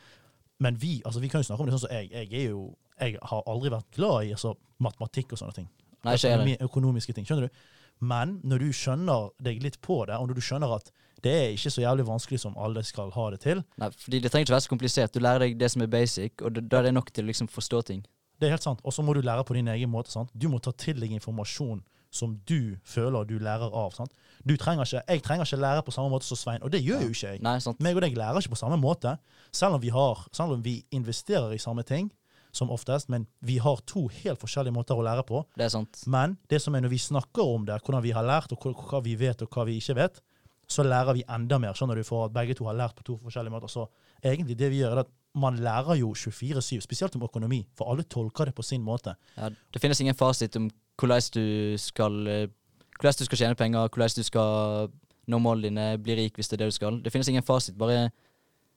Men 0.63 0.77
vi 0.81 0.95
altså 1.05 1.21
vi 1.21 1.29
kan 1.31 1.41
jo 1.41 1.49
snakke 1.49 1.63
om 1.63 1.69
det 1.69 1.75
sånn 1.75 1.85
som 1.85 1.95
jeg. 1.95 2.09
Jeg, 2.11 2.29
er 2.33 2.51
jo, 2.51 2.65
jeg 2.99 3.17
har 3.31 3.47
aldri 3.49 3.71
vært 3.73 3.89
glad 3.95 4.27
i 4.27 4.35
altså, 4.35 4.53
matematikk 4.83 5.33
og 5.33 5.41
sånne 5.41 5.57
ting. 5.61 5.71
Nei, 6.03 6.17
ikke. 6.17 6.33
Økonomi, 6.33 6.57
økonomiske 6.67 7.15
ting, 7.15 7.27
skjønner 7.27 7.47
du? 7.47 7.63
Men 8.03 8.37
når 8.43 8.65
du 8.65 8.75
skjønner 8.75 9.29
deg 9.43 9.61
litt 9.63 9.79
på 9.85 10.01
det, 10.09 10.17
og 10.19 10.27
når 10.27 10.39
du 10.39 10.43
skjønner 10.43 10.73
at 10.75 10.89
det 11.23 11.33
er 11.39 11.53
ikke 11.55 11.71
så 11.71 11.85
jævlig 11.85 12.03
vanskelig 12.07 12.41
som 12.41 12.57
alle 12.59 12.81
skal 12.83 13.13
ha 13.15 13.29
det 13.31 13.39
til, 13.45 13.61
Nei, 13.79 13.89
fordi 13.95 14.19
det 14.19 14.31
trenger 14.33 14.49
ikke 14.49 14.55
være 14.57 14.65
så 14.65 14.73
komplisert. 14.73 15.13
Du 15.13 15.23
lærer 15.23 15.45
deg 15.45 15.55
det 15.61 15.69
som 15.71 15.85
er 15.85 15.91
basic, 15.93 16.43
og 16.43 16.57
da 16.59 16.81
er 16.81 16.89
det 16.89 16.97
nok 16.97 17.13
til 17.13 17.23
å 17.23 17.29
liksom 17.31 17.47
forstå 17.51 17.81
ting. 17.93 18.03
det 18.41 18.49
er 18.49 18.57
helt 18.57 18.65
sant. 18.65 18.81
Og 18.83 18.91
så 18.91 19.05
må 19.05 19.13
du 19.15 19.21
lære 19.23 19.45
på 19.47 19.55
din 19.55 19.69
egen 19.71 19.89
måte. 19.89 20.11
sant? 20.11 20.31
Du 20.35 20.49
må 20.51 20.59
ta 20.59 20.73
til 20.75 20.99
deg 20.99 21.13
informasjon 21.15 21.79
som 22.13 22.35
du 22.49 22.75
føler 22.85 23.25
du 23.27 23.37
lærer 23.41 23.73
av. 23.73 23.93
sant? 23.97 24.13
Du 24.45 24.55
trenger 24.59 24.85
ikke, 24.85 25.03
Jeg 25.07 25.23
trenger 25.23 25.45
ikke 25.45 25.61
lære 25.61 25.83
på 25.83 25.91
samme 25.91 26.11
måte 26.13 26.27
som 26.27 26.37
Svein, 26.37 26.61
og 26.63 26.71
det 26.71 26.83
gjør 26.83 27.07
jo 27.07 27.13
ikke 27.13 27.31
jeg. 27.33 27.41
Nei, 27.41 27.57
meg 27.79 27.95
og 27.95 28.03
deg 28.05 28.17
lærer 28.17 28.41
ikke 28.41 28.53
på 28.53 28.61
samme 28.61 28.77
måte, 28.77 29.17
selv 29.51 29.79
om 29.79 29.81
vi, 29.81 29.89
har, 29.89 30.27
selv 30.31 30.57
om 30.57 30.63
vi 30.63 30.83
investerer 30.91 31.53
i 31.53 31.61
samme 31.61 31.83
ting, 31.83 32.11
som 32.53 32.69
oftest, 32.69 33.09
men 33.09 33.25
vi 33.41 33.57
har 33.57 33.81
to 33.89 34.05
helt 34.21 34.39
forskjellige 34.41 34.75
måter 34.75 34.99
å 34.99 35.05
lære 35.05 35.23
på. 35.25 35.41
Det 35.57 35.65
er 35.65 35.73
sant. 35.73 36.03
Men 36.05 36.37
det 36.49 36.61
som 36.61 36.75
er 36.75 36.83
når 36.85 36.93
vi 36.93 37.01
snakker 37.01 37.41
om 37.41 37.65
det, 37.65 37.79
hvordan 37.81 38.03
vi 38.05 38.13
har 38.13 38.25
lært, 38.25 38.53
og 38.53 38.61
hva 38.61 39.01
vi 39.01 39.15
vet 39.17 39.41
og 39.41 39.49
hva 39.49 39.65
vi 39.65 39.79
ikke 39.81 39.97
vet, 39.97 40.21
så 40.69 40.85
lærer 40.85 41.17
vi 41.17 41.25
enda 41.29 41.57
mer, 41.59 41.73
skjønner 41.75 41.97
du, 41.99 42.05
for 42.07 42.27
at 42.27 42.35
begge 42.35 42.55
to 42.57 42.67
har 42.69 42.77
lært 42.77 42.95
på 42.97 43.05
to 43.07 43.17
forskjellige 43.25 43.53
måter. 43.53 43.71
Så 43.73 43.87
egentlig 44.23 44.57
det 44.59 44.69
vi 44.71 44.83
gjør, 44.83 44.99
er 44.99 45.03
at 45.03 45.11
man 45.33 45.57
lærer 45.65 45.97
jo 45.97 46.13
24-7, 46.13 46.77
spesielt 46.85 47.17
om 47.17 47.25
økonomi, 47.25 47.63
for 47.77 47.89
alle 47.89 48.05
tolker 48.05 48.49
det 48.49 48.55
på 48.55 48.65
sin 48.65 48.83
måte. 48.85 49.15
Ja, 49.37 49.49
det 49.49 49.81
finnes 49.81 50.01
ingen 50.01 50.17
fasit 50.17 50.55
om 50.59 50.69
hvordan 50.99 51.29
du 51.33 51.77
skal 51.81 52.27
eh, 52.27 52.49
Hvordan 52.93 53.19
du 53.19 53.25
skal 53.25 53.39
tjene 53.41 53.57
penger, 53.57 53.89
hvordan 53.89 54.15
du 54.15 54.23
skal 54.23 54.91
nå 55.27 55.39
målene 55.41 55.69
dine, 55.69 55.85
bli 56.03 56.15
rik 56.15 56.37
hvis 56.37 56.47
det 56.47 56.55
er 56.55 56.61
det 56.61 56.71
du 56.71 56.75
skal. 56.75 56.99
Det 57.03 57.11
finnes 57.11 57.27
ingen 57.31 57.43
fasit. 57.43 57.75
Bare 57.79 58.11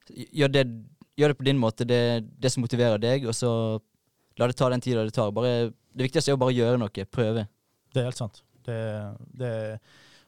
gjør 0.08 0.50
det, 0.54 0.64
gjør 1.18 1.32
det 1.32 1.38
på 1.38 1.46
din 1.46 1.60
måte, 1.60 1.86
det, 1.86 2.24
det 2.40 2.50
som 2.50 2.64
motiverer 2.64 2.98
deg, 3.02 3.26
og 3.28 3.36
så 3.36 3.50
la 4.40 4.48
det 4.48 4.56
ta 4.58 4.70
den 4.72 4.82
tida 4.82 5.04
det 5.06 5.14
tar. 5.14 5.30
Bare, 5.36 5.70
det 5.70 6.08
viktigste 6.08 6.32
er 6.32 6.38
å 6.38 6.40
bare 6.40 6.56
gjøre 6.56 6.80
noe. 6.80 7.06
Prøve. 7.12 7.46
Det 7.92 8.02
er 8.02 8.08
helt 8.10 8.20
sant. 8.20 8.42
Det, 8.66 8.76
det, 9.38 9.50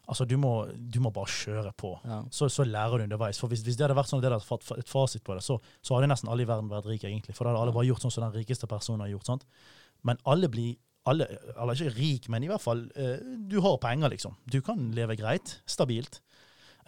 altså, 0.07 0.26
du 0.28 0.37
må, 0.40 0.52
du 0.78 1.00
må 1.04 1.12
bare 1.14 1.30
kjøre 1.33 1.73
på. 1.78 1.95
Ja. 2.09 2.23
så, 2.35 2.49
så 2.52 2.66
lærer 2.66 2.99
du 2.99 3.09
underveis. 3.09 3.40
For 3.40 3.50
hvis, 3.52 3.64
hvis 3.66 3.78
det 3.78 3.87
hadde 3.87 3.99
vært 3.99 4.11
sånn 4.11 4.23
at 4.23 4.28
det 4.28 4.35
hadde 4.37 4.49
fått 4.49 4.68
et 4.78 4.90
fasit 4.90 5.25
på 5.26 5.37
det, 5.37 5.45
så, 5.47 5.59
så 5.83 5.97
hadde 5.97 6.11
nesten 6.12 6.30
alle 6.33 6.47
i 6.47 6.49
verden 6.49 6.71
vært 6.73 6.88
rike, 6.90 7.11
egentlig. 7.11 7.37
For 7.37 7.45
da 7.47 7.52
hadde 7.52 7.66
alle 7.66 7.76
bare 7.76 7.88
gjort 7.90 8.07
sånn 8.07 8.14
som 8.14 8.28
den 8.28 8.37
rikeste 8.40 8.71
personen 8.71 9.04
har 9.04 9.12
gjort. 9.12 9.33
sant? 9.33 9.49
Men 10.07 10.21
alle 10.28 10.50
blir 10.52 10.76
alle, 11.09 11.27
Eller 11.55 11.75
ikke 11.75 11.95
rik, 11.97 12.29
men 12.33 12.45
i 12.45 12.49
hvert 12.50 12.62
fall 12.62 12.85
eh, 12.97 13.19
Du 13.50 13.61
har 13.65 13.77
penger, 13.83 14.09
liksom. 14.12 14.37
Du 14.53 14.61
kan 14.65 14.91
leve 14.97 15.17
greit. 15.17 15.59
Stabilt. 15.67 16.21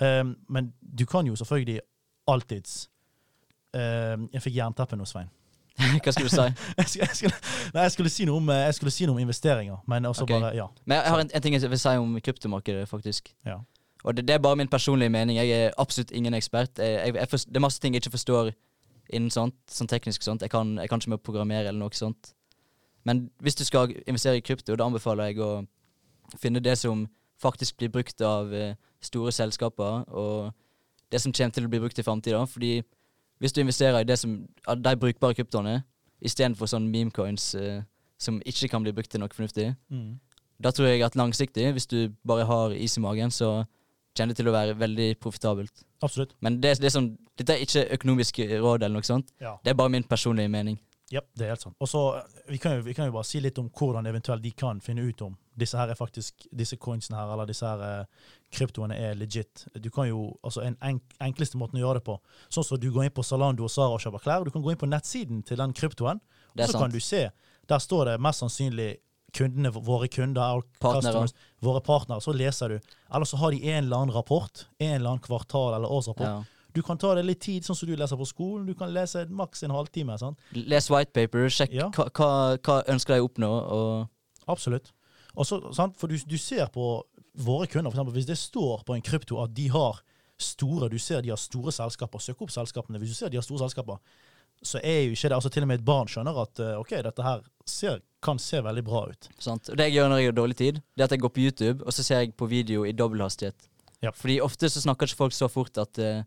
Um, 0.01 0.37
men 0.49 0.73
du 0.81 1.05
kan 1.07 1.27
jo 1.29 1.35
selvfølgelig 1.37 1.81
alltids 2.29 2.89
um, 3.75 4.29
Jeg 4.33 4.43
fikk 4.47 4.55
jernteppe 4.57 4.97
nå, 4.97 5.05
Svein. 5.09 5.29
Hva 6.05 6.13
skulle 6.13 6.29
du 6.29 6.35
si? 6.35 6.47
Jeg 6.79 6.87
skulle, 6.89 7.07
jeg, 7.07 7.17
skulle, 7.17 7.35
nei, 7.75 7.83
jeg, 7.83 7.93
skulle 7.93 8.11
si 8.13 8.29
om, 8.29 8.49
eh, 8.53 8.63
jeg 8.67 8.75
skulle 8.79 8.93
si 8.93 9.07
noe 9.09 9.17
om 9.17 9.21
investeringer, 9.23 9.79
men 9.89 10.09
også 10.09 10.25
Ok. 10.27 10.33
bare 10.35 10.55
Ja. 10.57 10.67
Men 10.85 10.99
jeg 10.99 11.13
har 11.15 11.21
en, 11.23 11.31
en 11.35 11.43
ting 11.43 11.55
jeg 11.55 11.71
vil 11.71 11.81
si 11.81 11.93
om 12.01 12.17
kryptomarkedet, 12.21 12.89
faktisk. 12.89 13.31
ja. 13.47 13.59
Og 14.05 14.17
det, 14.17 14.27
det 14.29 14.35
er 14.35 14.39
bare 14.41 14.57
min 14.57 14.69
personlige 14.69 15.13
mening. 15.13 15.37
Jeg 15.37 15.51
er 15.51 15.71
absolutt 15.79 16.11
ingen 16.17 16.35
ekspert. 16.35 16.77
Det 16.77 17.57
er 17.57 17.61
masse 17.61 17.81
ting 17.81 17.95
jeg 17.95 18.01
ikke 18.01 18.15
forstår 18.17 18.53
innen 19.13 19.31
sånt, 19.31 19.57
sånn 19.69 19.91
teknisk 19.91 20.23
sånt. 20.25 20.43
Jeg 20.43 20.51
kan, 20.51 20.79
jeg 20.79 20.89
kan 20.89 21.03
ikke 21.03 21.13
med 21.13 21.21
å 21.21 21.25
programmere 21.27 21.69
eller 21.69 21.81
noe 21.83 21.97
sånt. 21.97 22.33
Men 23.05 23.31
hvis 23.41 23.55
du 23.57 23.65
skal 23.65 23.95
investere 24.07 24.37
i 24.37 24.45
krypto, 24.45 24.77
da 24.77 24.85
anbefaler 24.85 25.31
jeg 25.31 25.41
å 25.41 25.67
finne 26.39 26.61
det 26.61 26.77
som 26.79 27.07
faktisk 27.41 27.77
blir 27.81 27.89
brukt 27.89 28.21
av 28.21 28.53
eh, 28.55 28.75
store 29.01 29.33
selskaper, 29.33 30.05
og 30.13 30.51
det 31.11 31.21
som 31.23 31.33
kommer 31.33 31.51
til 31.57 31.65
å 31.67 31.71
bli 31.73 31.81
brukt 31.81 31.99
i 31.99 32.05
framtida. 32.05 32.43
Fordi 32.47 32.83
hvis 33.41 33.53
du 33.57 33.61
investerer 33.63 34.01
i 34.01 34.05
det 34.09 34.19
som, 34.21 34.35
de 34.77 34.97
brukbare 35.01 35.35
kryptoene, 35.35 35.79
istedenfor 36.21 36.69
sånn 36.69 36.91
memecoins 36.93 37.55
eh, 37.57 37.81
som 38.21 38.41
ikke 38.45 38.69
kan 38.69 38.85
bli 38.85 38.93
brukt 38.93 39.11
til 39.11 39.21
noe 39.23 39.33
fornuftig, 39.33 39.71
Mm. 39.91 40.19
da 40.61 40.71
tror 40.71 40.87
jeg 40.91 41.03
at 41.03 41.17
langsiktig, 41.17 41.73
hvis 41.73 41.87
du 41.89 42.13
bare 42.27 42.45
har 42.45 42.71
is 42.77 42.97
i 42.97 43.01
magen, 43.01 43.31
så 43.31 43.65
kommer 44.15 44.35
det 44.35 44.37
til 44.37 44.49
å 44.49 44.53
være 44.53 44.75
veldig 44.77 45.17
profitabelt. 45.21 45.85
Absolutt. 46.03 46.35
Men 46.41 46.61
det, 46.61 46.77
det 46.81 46.91
er 46.91 46.93
sånn, 47.01 47.17
dette 47.39 47.55
er 47.55 47.65
ikke 47.65 47.87
økonomisk 47.97 48.39
råd 48.61 48.83
eller 48.83 48.99
noe 49.01 49.07
sånt. 49.09 49.33
Ja. 49.41 49.55
Det 49.65 49.71
er 49.71 49.75
bare 49.79 49.89
min 49.89 50.05
personlige 50.05 50.49
mening. 50.53 50.77
Ja, 51.11 51.21
det 51.35 51.47
er 51.47 51.55
helt 51.55 51.65
sant. 51.65 51.75
Og 51.83 51.89
så, 51.91 52.01
vi, 52.47 52.59
vi 52.87 52.95
kan 52.95 53.09
jo 53.09 53.15
bare 53.17 53.27
si 53.27 53.41
litt 53.43 53.59
om 53.59 53.71
hvordan 53.75 54.07
eventuelt 54.07 54.45
de 54.45 54.53
kan 54.55 54.79
finne 54.85 55.03
ut 55.03 55.23
om 55.27 55.35
disse 55.61 55.77
her 55.77 55.91
er 55.91 55.99
faktisk, 55.99 56.47
disse 56.57 56.79
coinsene 56.81 57.19
her, 57.19 57.33
eller 57.35 57.49
disse 57.51 57.67
her 57.67 57.83
eh, 57.85 58.31
kryptoene 58.55 58.97
er 58.97 59.19
legit. 59.19 59.67
Du 59.75 59.91
kan 59.93 60.09
jo, 60.09 60.31
altså 60.47 60.63
En 60.65 60.79
enk, 60.87 61.03
enkleste 61.21 61.59
måten 61.61 61.81
å 61.81 61.85
gjøre 61.85 62.01
det 62.01 62.07
på, 62.07 62.17
sånn 62.49 62.67
som 62.67 62.81
du 62.81 62.89
går 62.95 63.09
inn 63.09 63.15
på 63.17 63.27
Zalando 63.27 63.67
og 63.67 63.73
Sara 63.73 63.97
og 63.97 64.05
kjøper 64.05 64.25
klær, 64.25 64.47
du 64.47 64.55
kan 64.55 64.65
gå 64.65 64.73
inn 64.73 64.81
på 64.81 64.89
nettsiden 64.89 65.43
til 65.47 65.61
den 65.61 65.75
kryptoen, 65.77 66.23
og 66.57 66.65
så 66.67 66.85
kan 66.85 66.95
du 66.95 67.01
se, 67.03 67.27
der 67.71 67.83
står 67.83 68.13
det 68.13 68.21
mest 68.23 68.43
sannsynlig 68.43 68.93
kundene, 69.37 69.71
våre 69.71 70.09
kunder, 70.11 70.63
customers, 70.83 71.35
våre 71.63 71.83
partnere, 71.87 72.23
så 72.25 72.35
leser 72.35 72.75
du. 72.75 72.95
Eller 73.15 73.29
så 73.29 73.39
har 73.39 73.55
de 73.55 73.61
en 73.63 73.85
eller 73.85 74.01
annen 74.03 74.15
rapport, 74.15 74.65
en 74.79 74.97
eller 74.97 75.13
annen 75.13 75.23
kvartal 75.23 75.77
eller 75.77 75.93
årsrapport. 75.93 76.27
Ja. 76.27 76.60
Du 76.75 76.83
kan 76.87 76.99
ta 76.99 77.15
det 77.15 77.25
litt 77.27 77.41
tid, 77.41 77.65
sånn 77.67 77.77
som 77.77 77.89
du 77.89 77.97
leser 77.97 78.17
på 78.21 78.27
skolen. 78.29 78.67
Du 78.67 78.75
kan 78.79 78.93
lese 78.95 79.25
maks 79.29 79.63
en 79.67 79.71
halvtime. 79.75 80.19
sant? 80.19 80.39
Les 80.55 80.91
whitepaper, 80.91 81.49
sjekk 81.49 81.73
Ja. 81.73 81.89
hva, 81.91 82.09
hva, 82.11 82.31
hva 82.59 82.79
ønsker 82.89 83.15
de 83.17 83.21
å 83.21 83.29
oppnå, 83.29 83.51
og 83.71 84.09
Absolutt. 84.49 84.93
Og 85.37 85.47
så, 85.47 85.61
sant? 85.75 85.97
For 85.97 86.09
du, 86.11 86.17
du 86.27 86.37
ser 86.39 86.67
på 86.75 87.03
våre 87.39 87.67
kunder, 87.71 87.91
eksempel, 87.93 88.15
hvis 88.17 88.27
det 88.27 88.37
står 88.39 88.83
på 88.85 88.95
en 88.97 89.03
krypto 89.03 89.39
at 89.43 89.53
de 89.55 89.69
har 89.71 90.01
store 90.41 90.89
Du 90.89 90.99
ser 90.99 91.21
de 91.21 91.29
har 91.29 91.37
store 91.37 91.71
selskaper. 91.71 92.19
Søk 92.19 92.41
opp 92.43 92.51
selskapene. 92.51 92.99
Hvis 92.99 93.11
du 93.13 93.15
ser 93.15 93.29
de 93.29 93.37
har 93.37 93.45
store 93.45 93.61
selskaper, 93.61 93.99
så 94.65 94.81
er 94.83 95.03
jo 95.07 95.13
ikke 95.13 95.29
det 95.29 95.37
altså 95.37 95.51
Til 95.53 95.63
og 95.65 95.69
med 95.69 95.79
et 95.81 95.85
barn 95.85 96.09
skjønner 96.09 96.39
at 96.43 96.61
eh, 96.65 96.79
OK, 96.81 96.91
dette 97.05 97.23
her 97.25 97.43
ser, 97.69 98.01
kan 98.25 98.39
se 98.41 98.61
veldig 98.65 98.83
bra 98.85 99.03
ut. 99.13 99.29
Sant? 99.39 99.69
Og 99.69 99.77
det 99.77 99.87
jeg 99.91 99.99
gjør 99.99 100.09
når 100.09 100.19
jeg 100.23 100.31
har 100.31 100.37
dårlig 100.41 100.57
tid, 100.57 100.81
det 100.97 101.05
er 101.05 101.09
at 101.11 101.15
jeg 101.17 101.21
går 101.21 101.33
på 101.37 101.45
YouTube, 101.45 101.85
og 101.87 101.93
så 101.93 102.03
ser 102.05 102.23
jeg 102.25 102.35
på 102.41 102.49
video 102.49 102.85
i 102.89 102.93
dobbel 102.97 103.21
hastighet. 103.25 103.69
Ja. 104.03 104.11
Fordi 104.17 104.39
ofte 104.41 104.69
så 104.73 104.81
snakker 104.81 105.07
ikke 105.09 105.21
folk 105.27 105.37
så 105.37 105.49
fort 105.53 105.77
at, 105.81 105.99
eh, 106.01 106.23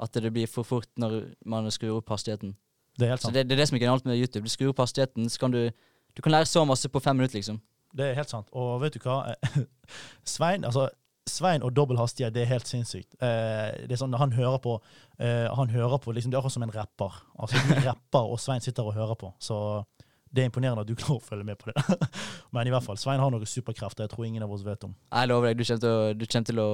at 0.00 0.12
det 0.14 0.32
blir 0.32 0.46
for 0.48 0.62
fort 0.64 0.88
når 0.96 1.34
man 1.44 1.68
skrur 1.70 1.98
opp 2.00 2.08
hastigheten. 2.14 2.54
Det 2.98 3.06
er 3.06 3.10
helt 3.14 3.20
Så 3.22 3.28
sant. 3.30 3.34
det, 3.34 3.48
det 3.48 3.56
er 3.56 3.62
det 3.62 3.68
som 3.68 3.76
er 3.76 3.80
genialt 3.84 4.04
med 4.08 4.18
YouTube. 4.20 4.44
Du 4.44 4.52
skrur 4.52 4.72
opp 4.72 4.78
hastigheten, 4.84 5.28
så 5.30 5.38
kan 5.40 5.50
du 5.52 5.70
Du 6.16 6.20
kan 6.20 6.32
lære 6.32 6.44
så 6.44 6.64
masse 6.68 6.88
på 6.92 7.00
fem 7.00 7.16
minutter, 7.16 7.38
liksom. 7.38 7.60
Det 7.96 8.04
er 8.10 8.14
helt 8.14 8.28
sant. 8.28 8.48
Og 8.52 8.80
vet 8.82 8.92
du 8.92 9.00
hva? 9.00 9.34
Svein 10.24 10.64
altså 10.64 10.88
Svein 11.28 11.62
og 11.62 11.70
dobbel 11.76 11.96
hastighet, 12.00 12.34
det 12.34 12.42
er 12.42 12.50
helt 12.50 12.66
sinnssykt. 12.66 13.14
Eh, 13.22 13.86
det 13.86 13.92
er 13.94 14.00
sånn, 14.00 14.12
Han 14.18 14.32
hører 14.34 14.58
på 14.58 14.74
eh, 15.22 15.46
Han 15.54 15.70
hører 15.70 15.98
på 16.02 16.12
liksom, 16.12 16.32
Det 16.32 16.36
er 16.36 16.40
akkurat 16.42 16.52
som 16.56 16.64
en 16.66 16.74
rapper. 16.74 17.12
Altså, 17.38 17.56
En 17.62 17.84
rapper, 17.88 18.26
og 18.32 18.40
Svein 18.42 18.60
sitter 18.60 18.82
og 18.84 18.94
hører 18.96 19.14
på. 19.14 19.30
Så 19.38 19.84
det 20.32 20.42
er 20.42 20.48
imponerende 20.50 20.82
at 20.82 20.88
du 20.88 20.94
klarer 21.00 21.20
å 21.20 21.24
følge 21.24 21.44
med 21.44 21.56
på 21.60 21.70
det. 21.70 22.08
Men 22.52 22.66
i 22.66 22.72
hvert 22.74 22.84
fall, 22.84 22.98
Svein 22.98 23.20
har 23.22 23.30
noen 23.30 23.46
superkrefter 23.46 24.04
jeg 24.04 24.10
tror 24.12 24.24
ingen 24.26 24.42
av 24.42 24.52
oss 24.52 24.64
vet 24.66 24.84
om. 24.88 24.94
Jeg 25.12 25.28
lover 25.30 25.52
deg, 25.52 25.60
du 25.60 25.64
kommer 25.64 25.80
til 25.84 25.92
å, 25.92 26.12
du 26.18 26.26
kommer 26.26 26.50
til 26.50 26.62
å 26.64 26.70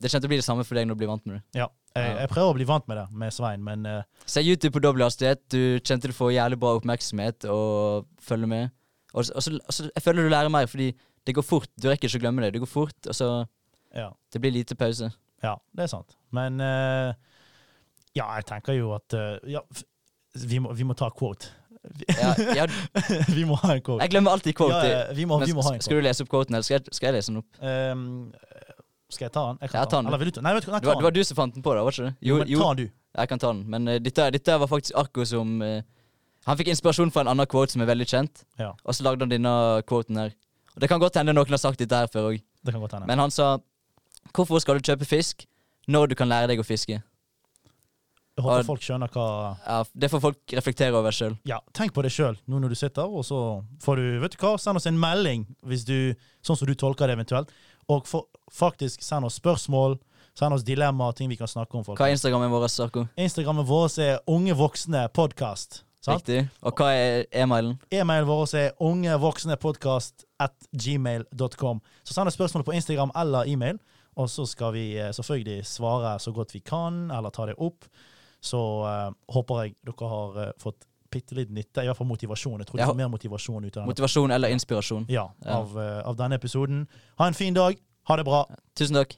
Det 0.00 0.08
kommer 0.08 0.24
til 0.24 0.30
å 0.30 0.32
bli 0.32 0.40
det 0.40 0.46
samme 0.46 0.64
for 0.64 0.78
deg 0.78 0.88
når 0.88 0.96
du 0.96 1.00
blir 1.02 1.10
vant 1.10 1.26
med 1.28 1.36
det. 1.36 1.60
Ja, 1.60 1.66
jeg, 1.92 2.12
jeg 2.22 2.30
prøver 2.32 2.54
å 2.54 2.56
bli 2.56 2.66
vant 2.68 2.86
med 2.88 2.96
det 2.96 3.06
med 3.22 3.34
Svein, 3.36 3.62
men 3.66 3.84
uh, 3.84 4.24
Se 4.24 4.40
YouTube 4.40 4.72
på 4.76 4.82
dobbel 4.84 5.04
hastighet. 5.04 5.42
Du 5.52 5.78
kommer 5.84 6.04
til 6.06 6.14
å 6.14 6.16
få 6.16 6.30
jævlig 6.32 6.58
bra 6.62 6.72
oppmerksomhet 6.78 7.46
og 7.52 8.08
følge 8.24 8.48
med. 8.48 8.74
Og 9.12 9.26
så, 9.26 9.34
og 9.36 9.44
så, 9.44 9.56
og 9.58 9.76
så, 9.76 9.88
jeg 9.90 10.04
føler 10.04 10.24
du 10.24 10.32
lærer 10.32 10.52
mer, 10.52 10.70
fordi 10.70 10.92
det 11.26 11.34
går 11.36 11.44
fort. 11.44 11.68
Du 11.76 11.90
rekker 11.90 12.08
ikke 12.08 12.22
å 12.22 12.24
glemme 12.24 12.46
det. 12.46 12.54
Det 12.56 12.62
går 12.62 12.70
fort, 12.70 12.96
og 13.04 13.16
så 13.16 13.30
ja, 13.92 14.08
Det 14.32 14.40
blir 14.40 14.54
lite 14.54 14.76
pause. 14.78 15.10
ja, 15.42 15.56
det 15.76 15.84
er 15.84 15.92
sant. 15.92 16.16
Men 16.30 16.60
uh, 16.62 17.12
ja, 18.14 18.26
jeg 18.38 18.46
tenker 18.48 18.78
jo 18.78 18.94
at 18.96 19.18
uh, 19.18 19.36
ja, 19.50 19.60
vi, 20.34 20.62
må, 20.62 20.72
vi 20.72 20.86
må 20.86 20.96
ta 20.96 21.10
quote. 21.10 21.52
Ja, 22.08 22.34
ja, 22.54 22.66
vi 23.36 23.44
må 23.48 23.56
ha 23.62 23.74
en 23.74 23.82
quote. 23.82 24.02
jeg 24.04 24.12
glemmer 24.12 24.36
alltid 24.36 24.56
quote. 24.56 24.80
Ja, 24.84 25.04
vi, 25.16 25.24
må, 25.24 25.40
vi 25.44 25.54
må 25.56 25.64
ha 25.64 25.74
en 25.74 25.84
skal 25.84 26.00
du 26.00 26.04
lese 26.04 26.24
opp 26.24 26.32
quoten, 26.32 26.54
eller 26.54 26.66
skal 26.66 26.78
jeg, 26.78 26.92
skal 26.96 27.10
jeg 27.10 27.18
lese 27.18 27.32
den 27.32 27.40
opp? 27.40 27.60
Ehm, 27.64 28.10
skal 29.14 29.26
jeg 29.26 29.32
ta 29.34 29.44
den? 29.48 29.58
Jeg 29.62 29.74
Ja, 29.74 29.84
ta 29.84 29.96
den. 30.00 30.06
Eller 30.10 30.18
vil 30.18 30.30
du 30.30 30.36
ta 30.38 30.42
Nei, 30.46 30.54
vet 30.54 30.66
du, 30.66 30.70
nei, 30.70 30.80
Det 30.80 30.86
ta 30.88 30.94
var, 30.94 31.00
det 31.00 31.08
var 31.08 31.16
du 31.16 31.24
som 31.24 31.36
fant 31.36 31.54
den 31.54 31.62
på, 31.62 31.74
da, 31.74 31.82
var 31.86 31.92
ikke 31.96 32.08
det? 32.08 32.14
Jo, 32.28 32.36
men 32.38 32.52
ta 32.52 32.74
den 32.74 32.76
du. 32.86 32.92
jeg 33.20 33.28
kan 33.28 33.38
ta 33.38 33.52
den. 33.52 33.64
Men 33.70 33.88
uh, 33.88 33.98
dette, 33.98 34.28
dette 34.36 34.58
var 34.62 34.70
faktisk 34.70 34.96
Arko 34.96 35.24
som 35.24 35.56
uh, 35.62 35.80
Han 36.46 36.56
fikk 36.56 36.70
inspirasjon 36.72 37.12
fra 37.12 37.24
en 37.26 37.32
annen 37.34 37.46
quote 37.50 37.74
som 37.74 37.82
er 37.82 37.90
veldig 37.90 38.06
kjent, 38.08 38.44
Ja, 38.58 38.72
og 38.84 38.94
så 38.96 39.04
lagde 39.04 39.26
han 39.26 39.32
denne 39.32 39.82
quoten 39.86 40.16
her. 40.16 40.32
Og 40.74 40.80
Det 40.80 40.88
kan 40.88 41.00
godt 41.00 41.18
hende 41.20 41.34
noen 41.34 41.50
har 41.50 41.60
sagt 41.60 41.78
dette 41.82 41.96
her 41.96 42.08
før 42.08 42.30
òg, 42.32 42.42
kan 42.64 43.06
men 43.06 43.18
han 43.18 43.30
sa 43.30 43.58
Hvorfor 44.36 44.60
skal 44.60 44.78
du 44.78 44.84
kjøpe 44.84 45.06
fisk 45.08 45.46
når 45.88 46.12
du 46.12 46.14
kan 46.14 46.28
lære 46.28 46.52
deg 46.52 46.60
å 46.60 46.66
fiske? 46.66 47.00
Jeg 48.40 48.44
håper 48.44 48.62
og- 48.62 48.66
folk 48.66 48.80
skjønner 48.80 49.08
hva 49.08 49.56
Ja, 49.66 49.84
Det 49.96 50.10
får 50.10 50.20
folk 50.20 50.36
reflektere 50.52 50.94
over 50.94 51.10
sjøl. 51.10 51.38
Ja, 51.44 51.58
tenk 51.74 51.92
på 51.92 52.02
det 52.02 52.12
sjøl 52.12 52.38
nå 52.46 52.60
når 52.60 52.68
du 52.70 52.74
sitter, 52.74 53.02
og 53.02 53.24
så 53.24 53.64
får 53.80 53.96
du 53.96 54.20
Vet 54.20 54.32
du 54.32 54.38
hva, 54.38 54.58
send 54.58 54.76
oss 54.76 54.86
en 54.86 54.98
melding 54.98 55.46
hvis 55.66 55.84
du 55.84 56.14
Sånn 56.42 56.56
som 56.56 56.66
du 56.66 56.74
tolker 56.74 57.06
det 57.06 57.18
eventuelt. 57.18 57.50
Og 57.88 58.06
faktisk 58.52 59.02
send 59.02 59.24
oss 59.24 59.38
spørsmål, 59.40 59.98
send 60.38 60.54
oss 60.54 60.64
dilemmaer, 60.66 61.16
ting 61.16 61.30
vi 61.30 61.38
kan 61.40 61.50
snakke 61.50 61.78
om. 61.78 61.84
Hva 61.84 61.94
er 61.94 62.00
Folk. 62.02 62.16
Instagrammen 62.16 62.52
vår, 62.52 62.66
Sarko? 62.68 63.06
Instagrammen 63.16 63.66
vår 63.66 63.88
er 64.02 64.18
Unge 64.30 64.56
voksne 64.58 65.06
podkast. 65.14 65.84
Riktig. 66.08 66.46
Og 66.64 66.78
hva 66.80 66.88
er 66.96 67.26
e-mailen? 67.36 67.74
E-mailen 67.92 68.28
vår 68.28 68.54
er 68.56 68.70
ungevoksnepodkast 68.80 70.24
at 70.40 70.54
gmail.com. 70.72 71.82
Så 72.04 72.16
send 72.16 72.30
oss 72.30 72.38
spørsmål 72.38 72.64
på 72.64 72.76
Instagram 72.78 73.12
eller 73.20 73.50
e-mail, 73.50 73.80
og 74.16 74.30
så 74.32 74.46
skal 74.48 74.72
vi 74.76 74.86
eh, 74.96 75.12
selvfølgelig 75.12 75.66
svare 75.68 76.16
så 76.18 76.32
godt 76.32 76.54
vi 76.56 76.62
kan, 76.64 77.10
eller 77.12 77.34
ta 77.34 77.46
det 77.50 77.58
opp. 77.60 77.84
Så 78.40 78.56
uh, 78.88 79.12
håper 79.28 79.58
jeg 79.60 79.74
dere 79.84 80.06
har 80.08 80.38
uh, 80.40 80.52
fått 80.56 80.86
bitte 81.10 81.34
litt 81.34 81.50
nytte, 81.50 81.82
i 81.82 81.86
hvert 81.90 81.96
fall 81.98 82.06
motivasjon. 82.06 82.58
Jeg 82.60 82.66
tror 82.68 82.78
Ja. 82.80 82.86
får 82.86 82.96
mer 82.96 83.08
motivasjon 83.08 83.64
ut 83.64 83.76
av, 83.76 83.82
denne, 83.82 83.86
Motivasjon 83.90 84.30
eller 84.30 84.48
inspirasjon? 84.48 85.06
ja, 85.08 85.30
Ja. 85.44 85.56
av, 85.58 85.78
eh, 85.78 86.02
av 86.08 86.16
denne 86.16 86.34
episoden. 86.38 86.86
Ha 87.18 87.26
en 87.26 87.34
fin 87.34 87.54
dag. 87.54 87.76
Ha 88.08 88.16
det 88.16 88.24
bra. 88.24 88.46
Tusen 88.74 88.94
takk. 88.96 89.16